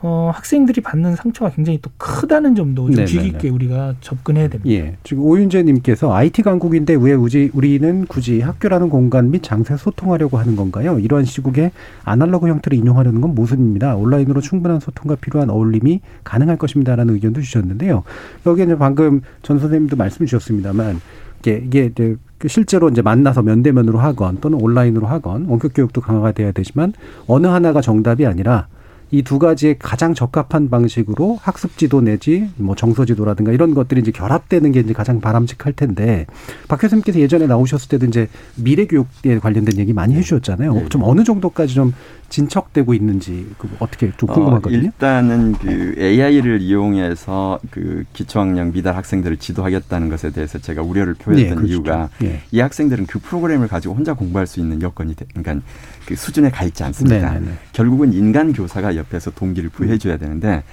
[0.05, 4.69] 어, 학생들이 받는 상처가 굉장히 또 크다는 점도 좀 주의 깊게 우리가 접근해야 됩니다.
[4.69, 4.97] 예.
[5.03, 10.99] 지금 오윤재님께서 IT 강국인데 왜 우리, 우리는 굳이 학교라는 공간 및 장소에 소통하려고 하는 건가요?
[10.99, 11.71] 이러한 시국에
[12.03, 13.95] 아날로그 형태를 인용하려는 건 모순입니다.
[13.95, 18.03] 온라인으로 충분한 소통과 필요한 어울림이 가능할 것입니다라는 의견도 주셨는데요.
[18.45, 20.99] 여기에 방금 전 선생님도 말씀 주셨습니다만
[21.39, 26.33] 이게, 이게 이제 그 실제로 이제 만나서 면대면으로 하건 또는 온라인으로 하건 원격 교육도 강화가
[26.33, 26.91] 돼야 되지만
[27.25, 28.67] 어느 하나가 정답이 아니라
[29.13, 34.11] 이 두 가지의 가장 적합한 방식으로 학습 지도 내지 뭐 정서 지도라든가 이런 것들이 이제
[34.11, 36.25] 결합되는 게 이제 가장 바람직할 텐데
[36.67, 40.73] 박 교수님께서 예전에 나오셨을 때도 이제 미래 교육에 관련된 얘기 많이 해 주셨잖아요.
[40.73, 40.89] 네.
[40.89, 41.93] 좀 어느 정도까지 좀
[42.29, 44.79] 진척되고 있는지 그 어떻게 좀 어, 궁금하거든요.
[44.79, 51.49] 어, 일단은 그 AI를 이용해서 그 기초학력 미달 학생들을 지도하겠다는 것에 대해서 제가 우려를 표했던
[51.49, 51.71] 네, 그렇죠.
[51.71, 52.41] 이유가 네.
[52.51, 55.65] 이 학생들은 그 프로그램을 가지고 혼자 공부할 수 있는 여건이 되, 그러니까
[56.05, 57.33] 그 수준에 가 있지 않습니다.
[57.33, 57.53] 네, 네, 네.
[57.71, 60.63] 결국은 인간 교사가 옆에서 동기를 부여해줘야 되는데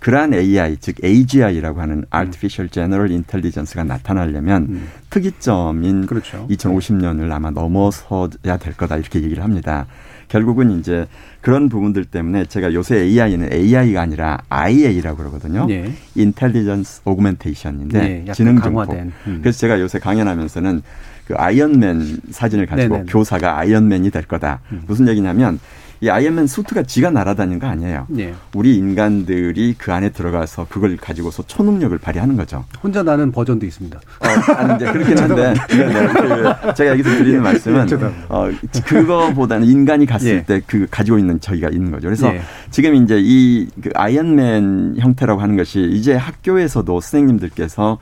[0.00, 4.88] 그러한 AI 즉 AGI라고 하는 Artificial General Intelligence가 나타나려면 음.
[5.10, 6.46] 특이점인 그렇죠.
[6.50, 9.86] 2050년을 아마 넘어서야 될 거다 이렇게 얘기를 합니다.
[10.28, 11.06] 결국은 이제
[11.40, 15.66] 그런 부분들 때문에 제가 요새 AI는 AI가 아니라 IA라고 그러거든요.
[15.66, 15.92] 네.
[16.16, 18.92] Intelligence Augmentation인데 네, 지능 증폭.
[18.92, 19.38] 음.
[19.40, 20.82] 그래서 제가 요새 강연하면서는
[21.26, 23.06] 그 아이언맨 사진을 가지고 네네.
[23.08, 24.60] 교사가 아이언맨이 될 거다.
[24.72, 24.82] 음.
[24.86, 25.58] 무슨 얘기냐면
[26.02, 28.04] 이 아이언맨 수트가 지가 날아다니는 거 아니에요.
[28.10, 28.34] 네.
[28.54, 32.66] 우리 인간들이 그 안에 들어가서 그걸 가지고서 초능력을 발휘하는 거죠.
[32.82, 33.98] 혼자 나는 버전도 있습니다.
[33.98, 37.86] 어, 아니, 이제 그렇긴 한데 네, 네, 그 제가 여기서 드리는 말씀은
[38.28, 38.50] 어,
[38.84, 40.42] 그거보다는 인간이 갔을 예.
[40.44, 42.08] 때그 가지고 있는 저희가 있는 거죠.
[42.08, 42.42] 그래서 예.
[42.70, 47.98] 지금 이제 이 그 아이언맨 형태라고 하는 것이 이제 학교에서도 선생님들께서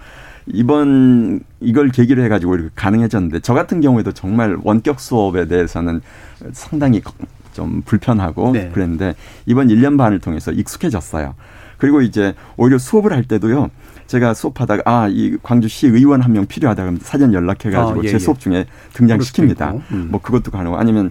[0.47, 6.01] 이번 이걸 계기로 해가지고 이렇게 가능해졌는데 저 같은 경우에도 정말 원격 수업에 대해서는
[6.53, 7.03] 상당히
[7.53, 8.71] 좀 불편하고 네.
[8.73, 9.15] 그랬는데
[9.47, 11.35] 이번 1년 반을 통해서 익숙해졌어요.
[11.79, 13.71] 그리고 이제 오히려 수업을 할 때도요.
[14.07, 18.09] 제가 수업하다가 아, 이 광주시 의원 한 명 필요하다 그러면 사전 연락해 가지고 아, 예,
[18.09, 18.19] 제 예.
[18.19, 19.81] 수업 중에 등장시킵니다.
[19.93, 20.09] 음.
[20.11, 21.11] 뭐 그것도 가능하고 아니면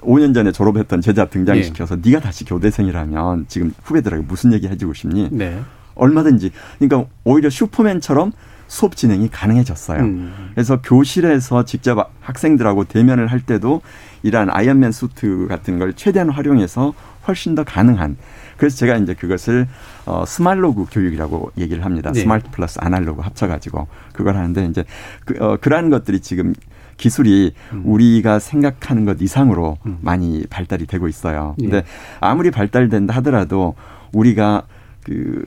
[0.00, 2.00] 5년 전에 졸업했던 제자 등장시켜서 예.
[2.02, 5.28] 네가 다시 교대생이라면 지금 후배들에게 무슨 얘기 해주고 싶니?
[5.32, 5.60] 네.
[5.96, 6.50] 얼마든지.
[6.78, 8.32] 그러니까 오히려 슈퍼맨처럼
[8.70, 10.00] 수업 진행이 가능해졌어요.
[10.00, 10.50] 음.
[10.54, 13.82] 그래서 교실에서 직접 학생들하고 대면을 할 때도
[14.22, 16.94] 이러한 아이언맨 수트 같은 걸 최대한 활용해서
[17.26, 18.16] 훨씬 더 가능한
[18.56, 19.66] 그래서 제가 이제 그것을
[20.06, 22.12] 어 스말로그 교육이라고 얘기를 합니다.
[22.12, 22.20] 네.
[22.20, 24.84] 스마트 플러스 아날로그 합쳐가지고 그걸 하는데 이제
[25.24, 26.54] 그, 어, 그러한 것들이 지금
[26.96, 27.82] 기술이 음.
[27.84, 29.98] 우리가 생각하는 것 이상으로 음.
[30.00, 31.56] 많이 발달이 되고 있어요.
[31.58, 31.64] 예.
[31.64, 31.82] 근데 예.
[32.20, 33.74] 아무리 발달된다 하더라도
[34.12, 34.62] 우리가
[35.02, 35.44] 그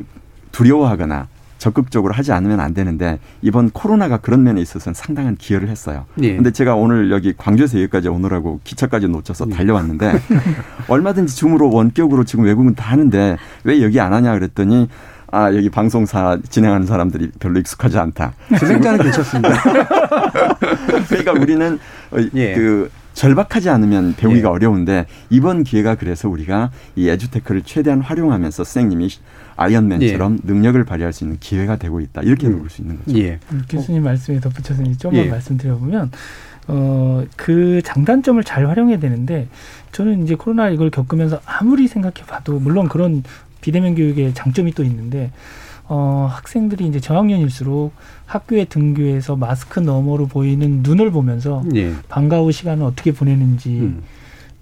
[0.51, 1.27] 두려워하거나
[1.63, 6.03] 적극적으로 하지 않으면 안 되는데 이번 코로나가 그런 면에 있어서는 상당한 기여를 했어요.
[6.21, 6.35] 예.
[6.35, 9.55] 근데 제가 오늘 여기 광주에서 여기까지 오느라고 기차까지 놓쳐서 예.
[9.55, 10.11] 달려왔는데
[10.89, 14.89] 얼마든지 줌으로 원격으로 지금 외국은 다 하는데 왜 여기 안 하냐 그랬더니
[15.31, 18.33] 아, 여기 방송사 진행하는 사람들이 별로 익숙하지 않다.
[18.59, 19.55] 진행자는 괜찮습니다.
[21.07, 21.79] 그러니까 우리는
[22.35, 22.55] 예.
[22.55, 24.51] 그 절박하지 않으면 배우기가 예.
[24.51, 29.09] 어려운데 이번 기회가 그래서 우리가 이 에듀테크를 최대한 활용하면서 선생님이
[29.55, 30.47] 아이언맨처럼 예.
[30.53, 32.59] 능력을 발휘할 수 있는 기회가 되고 있다 이렇게 음.
[32.59, 33.17] 볼수 있는 거죠.
[33.19, 33.39] 예.
[33.51, 35.29] 음, 교수님 말씀에 덧붙여서 조금만 예.
[35.29, 36.11] 말씀드려보면
[36.67, 39.47] 어, 그 장단점을 잘 활용해야 되는데
[39.91, 43.23] 저는 이제 코로나 이걸 겪으면서 아무리 생각해봐도 물론 그런
[43.61, 45.31] 비대면 교육의 장점이 또 있는데
[45.85, 47.93] 어, 학생들이 이제 저학년일수록
[48.25, 51.93] 학교에 등교해서 마스크 너머로 보이는 눈을 보면서 예.
[52.07, 54.03] 방과 후 시간을 어떻게 보내는지 음.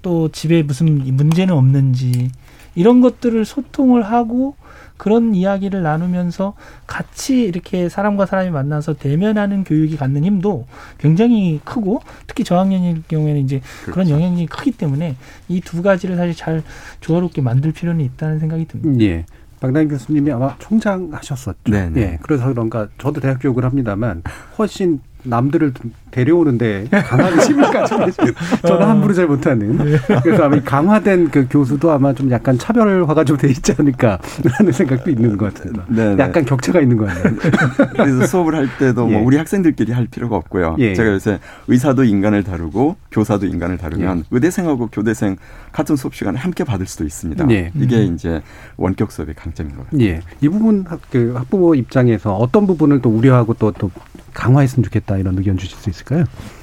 [0.02, 2.32] 또 집에 무슨 문제는 없는지
[2.74, 4.56] 이런 것들을 소통을 하고
[5.02, 6.54] 그런 이야기를 나누면서
[6.86, 10.68] 같이 이렇게 사람과 사람이 만나서 대면하는 교육이 갖는 힘도
[11.00, 13.92] 굉장히 크고 특히 저학년일 경우에는 이제 그렇죠.
[13.94, 15.16] 그런 영향이 크기 때문에
[15.50, 16.62] 이 두 가지를 사실 잘
[17.00, 19.04] 조화롭게 만들 필요는 있다는 생각이 듭니다.
[19.04, 19.26] 예.
[19.60, 21.72] 박남 교수님이 아마 총장 하셨었죠.
[21.72, 21.92] 네.
[21.96, 22.20] 예.
[22.22, 24.22] 그래서 그런가 저도 대학 교육을 합니다만
[24.60, 25.74] 훨씬 남들을
[26.12, 27.96] 데려오는데 강하게 시민까지
[28.66, 29.98] 저는 함부로 잘 못하는 네.
[30.24, 35.36] 그래서 아마 강화된 그 교수도 아마 좀 약간 차별화가 좀 돼 있지 않을까라는 생각도 있는
[35.36, 35.84] 것 같습니다.
[35.88, 36.24] 네, 네.
[36.24, 37.36] 약간 격차가 있는 거 같아요.
[37.94, 39.24] 그래서 수업을 할 때도 뭐 예.
[39.24, 40.76] 우리 학생들끼리 할 필요가 없고요.
[40.78, 40.94] 예.
[40.94, 44.24] 제가 요새 의사도 인간을 다루고 교사도 인간을 다루면 예.
[44.30, 45.38] 의대생하고 교대생
[45.72, 47.50] 같은 수업 시간을 함께 받을 수도 있습니다.
[47.50, 47.72] 예.
[47.76, 48.14] 이게 음.
[48.14, 48.42] 이제
[48.78, 50.02] 원격 수업의 강점인 것 같아요.
[50.02, 50.22] 예.
[50.42, 53.90] 이 부분 학, 그 학부모 입장에서 어떤 부분을 또 우려하고 또, 또
[54.34, 56.01] 강화했으면 좋겠다 이런 의견 주실 수 있을까요?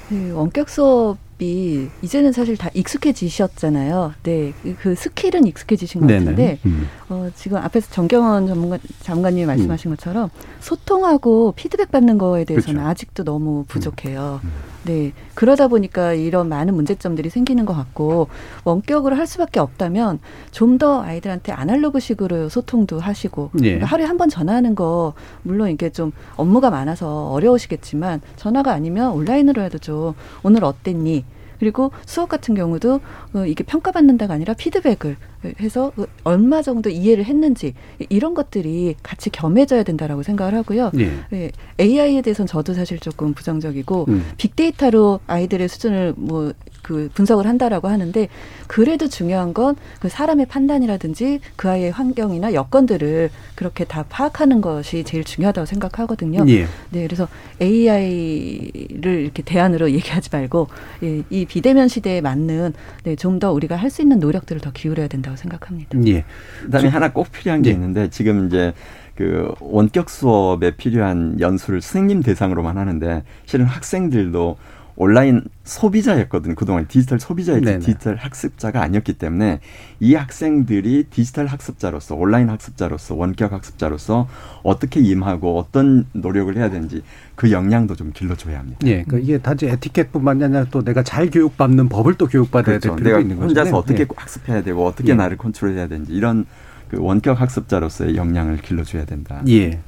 [0.09, 4.13] 네, 원격 수업이 이제는 사실 다 익숙해지셨잖아요.
[4.23, 6.07] 네, 그 스킬은 익숙해지신 것.
[6.07, 6.87] 같은데 음.
[7.09, 9.95] 어, 지금 앞에서 정경원 전문가 장관님이 말씀하신 음.
[9.95, 10.29] 것처럼
[10.59, 12.89] 소통하고 피드백 받는 거에 대해서는 그렇죠.
[12.89, 14.41] 아직도 너무 부족해요.
[14.43, 14.51] 음.
[14.89, 15.03] 음.
[15.05, 15.11] 네.
[15.35, 18.27] 그러다 보니까 이런 많은 문제점들이 생기는 것 같고
[18.63, 20.19] 원격으로 할 수밖에 없다면
[20.51, 23.61] 좀 더 아이들한테 아날로그식으로 소통도 하시고 예.
[23.75, 25.13] 그러니까 하루에 한 번 전화하는 거
[25.43, 30.13] 물론 이게 좀 업무가 많아서 어려우시겠지만 전화가 아니면 온라인으로 해도 좀
[30.43, 31.25] 오늘 어땠니?
[31.59, 33.01] 그리고 수업 같은 경우도
[33.33, 35.17] 어, 이게 평가받는다가 아니라 피드백을
[35.61, 37.73] 해서 그 얼마 정도 이해를 했는지
[38.09, 40.91] 이런 것들이 같이 겸해져야 된다라고 생각을 하고요.
[40.97, 41.11] 예.
[41.33, 44.25] 예, AI에 대해서는 저도 사실 조금 부정적이고 음.
[44.37, 46.53] 빅데이터로 아이들의 수준을 뭐
[46.89, 48.27] 그 분석을 한다라고 하는데
[48.67, 55.23] 그래도 중요한 건 그 사람의 판단이라든지 그 아이의 환경이나 여건들을 그렇게 다 파악하는 것이 제일
[55.23, 56.45] 중요하다고 생각하거든요.
[56.47, 56.65] 예.
[56.89, 57.27] 네, 그래서
[57.61, 60.67] AI를 이렇게 대안으로 얘기하지 말고
[61.03, 62.73] 예, 이 비대면 시대에 맞는
[63.03, 65.19] 네, 좀 더 우리가 할 수 있는 노력들을 더 기울여야 된다.
[65.19, 65.97] 된다고 생각합니다.
[66.07, 66.23] 예.
[66.63, 67.73] 그다음에 하나 꼭 필요한 게 예.
[67.73, 68.73] 있는데 지금 이제
[69.15, 74.57] 그 원격 수업에 필요한 연수를 선생님 대상으로만 하는데 실은 학생들도
[74.99, 76.55] 온라인 소비자였거든요.
[76.55, 77.79] 그동안 디지털 소비자였지 네네.
[77.79, 79.61] 디지털 학습자가 아니었기 때문에
[80.01, 84.27] 이 학생들이 디지털 학습자로서 온라인 학습자로서 원격 학습자로서
[84.61, 87.01] 어떻게 임하고 어떤 노력을 해야 되는지
[87.35, 88.79] 그 역량도 좀 길러줘야 합니다.
[88.87, 92.89] 예, 그러니까 이게 단지 에티켓뿐만 아니라 또 내가 잘 교육받는 법을 또 교육받아야 그렇죠.
[92.89, 93.47] 될 필요가 있는 거죠.
[93.47, 94.07] 혼자서 어떻게 예.
[94.13, 95.15] 학습해야 되고 어떻게 예.
[95.15, 96.45] 나를 컨트롤해야 되는지 이런
[96.89, 99.41] 그 원격 학습자로서의 역량을 길러줘야 된다.
[99.47, 99.79] 예.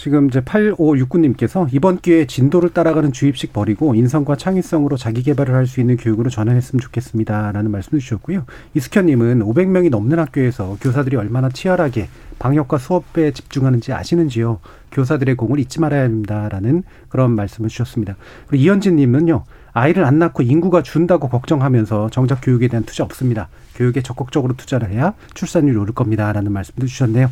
[0.00, 5.78] 지금 이제 8569님께서 이번 기회에 진도를 따라가는 주입식 버리고 인성과 창의성으로 자기 개발을 할 수
[5.78, 7.52] 있는 교육으로 전환했으면 좋겠습니다.
[7.52, 8.46] 라는 말씀 주셨고요.
[8.72, 14.60] 이숙현님은 500명이 넘는 학교에서 교사들이 얼마나 치열하게 방역과 수업에 집중하는지 아시는지요?
[14.90, 18.16] 교사들의 공을 잊지 말아야 합니다라는 그런 말씀을 주셨습니다.
[18.48, 19.44] 그리고 이현진님은요.
[19.74, 23.50] 아이를 안 낳고 인구가 준다고 걱정하면서 정작 교육에 대한 투자 없습니다.
[23.74, 27.30] 교육에 적극적으로 투자를 해야 출산율이 오를 겁니다라는 말씀도 주셨네요.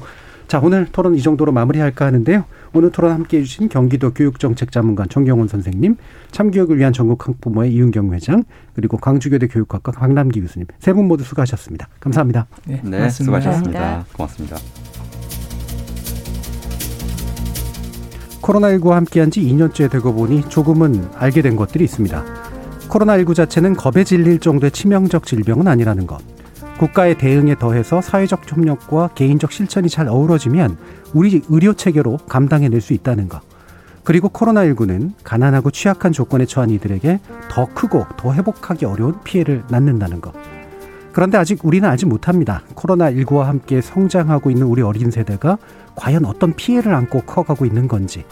[0.49, 2.45] 자, 오늘 토론 이 정도로 마무리할까 하는데요.
[2.75, 5.97] 오늘 토론 함께 해 주신 경기도 교육정책자문관 정경원 선생님,
[6.31, 8.45] 참교육을 위한 전국학부모의 이윤경 회장,
[8.75, 11.89] 그리고 광주교대 교육학과 박남기 교수님 세 분 모두 수고하셨습니다.
[12.01, 12.47] 감사합니다.
[12.67, 14.05] 네, 네 수고하셨습니다.
[14.13, 14.57] 고맙습니다.
[18.43, 22.25] 코로나19와 함께한 지 2년째 되고 보니 조금은 알게 된 것들이 있습니다.
[22.89, 26.19] 코로나19 자체는 겁에 질릴 정도의 치명적 질병은 아니라는 것.
[26.79, 30.77] 국가의 대응에 더해서 사회적 협력과 개인적 실천이 잘 어우러지면
[31.13, 33.41] 우리 의료 체계로 감당해낼 수 있다는 것.
[34.05, 37.21] 그리고 코로나19는 가난하고 취약한 조건에 처한 이들에게
[37.51, 40.33] 더 크고 더 회복하기 어려운 피해를 낳는다는 것.
[41.13, 42.63] 그런데 아직 우리는 알지 못합니다.
[42.75, 45.59] 코로나19와 함께 성장하고 있는 우리 어린 세대가
[45.97, 48.25] 과연 어떤 피해를 안고 커가고 있는 건지.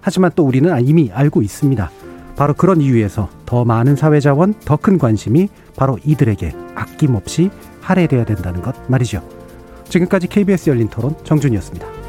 [0.00, 1.90] 하지만 또 우리는 이미 알고 있습니다.
[2.36, 7.50] 바로 그런 이유에서 더 많은 사회 자원, 더 큰 관심이 바로 이들에게 아낌없이
[7.84, 9.22] 할애돼야 된다는 것 말이죠.
[9.88, 12.03] 지금까지 KBS 열린 토론 정준이었습니다.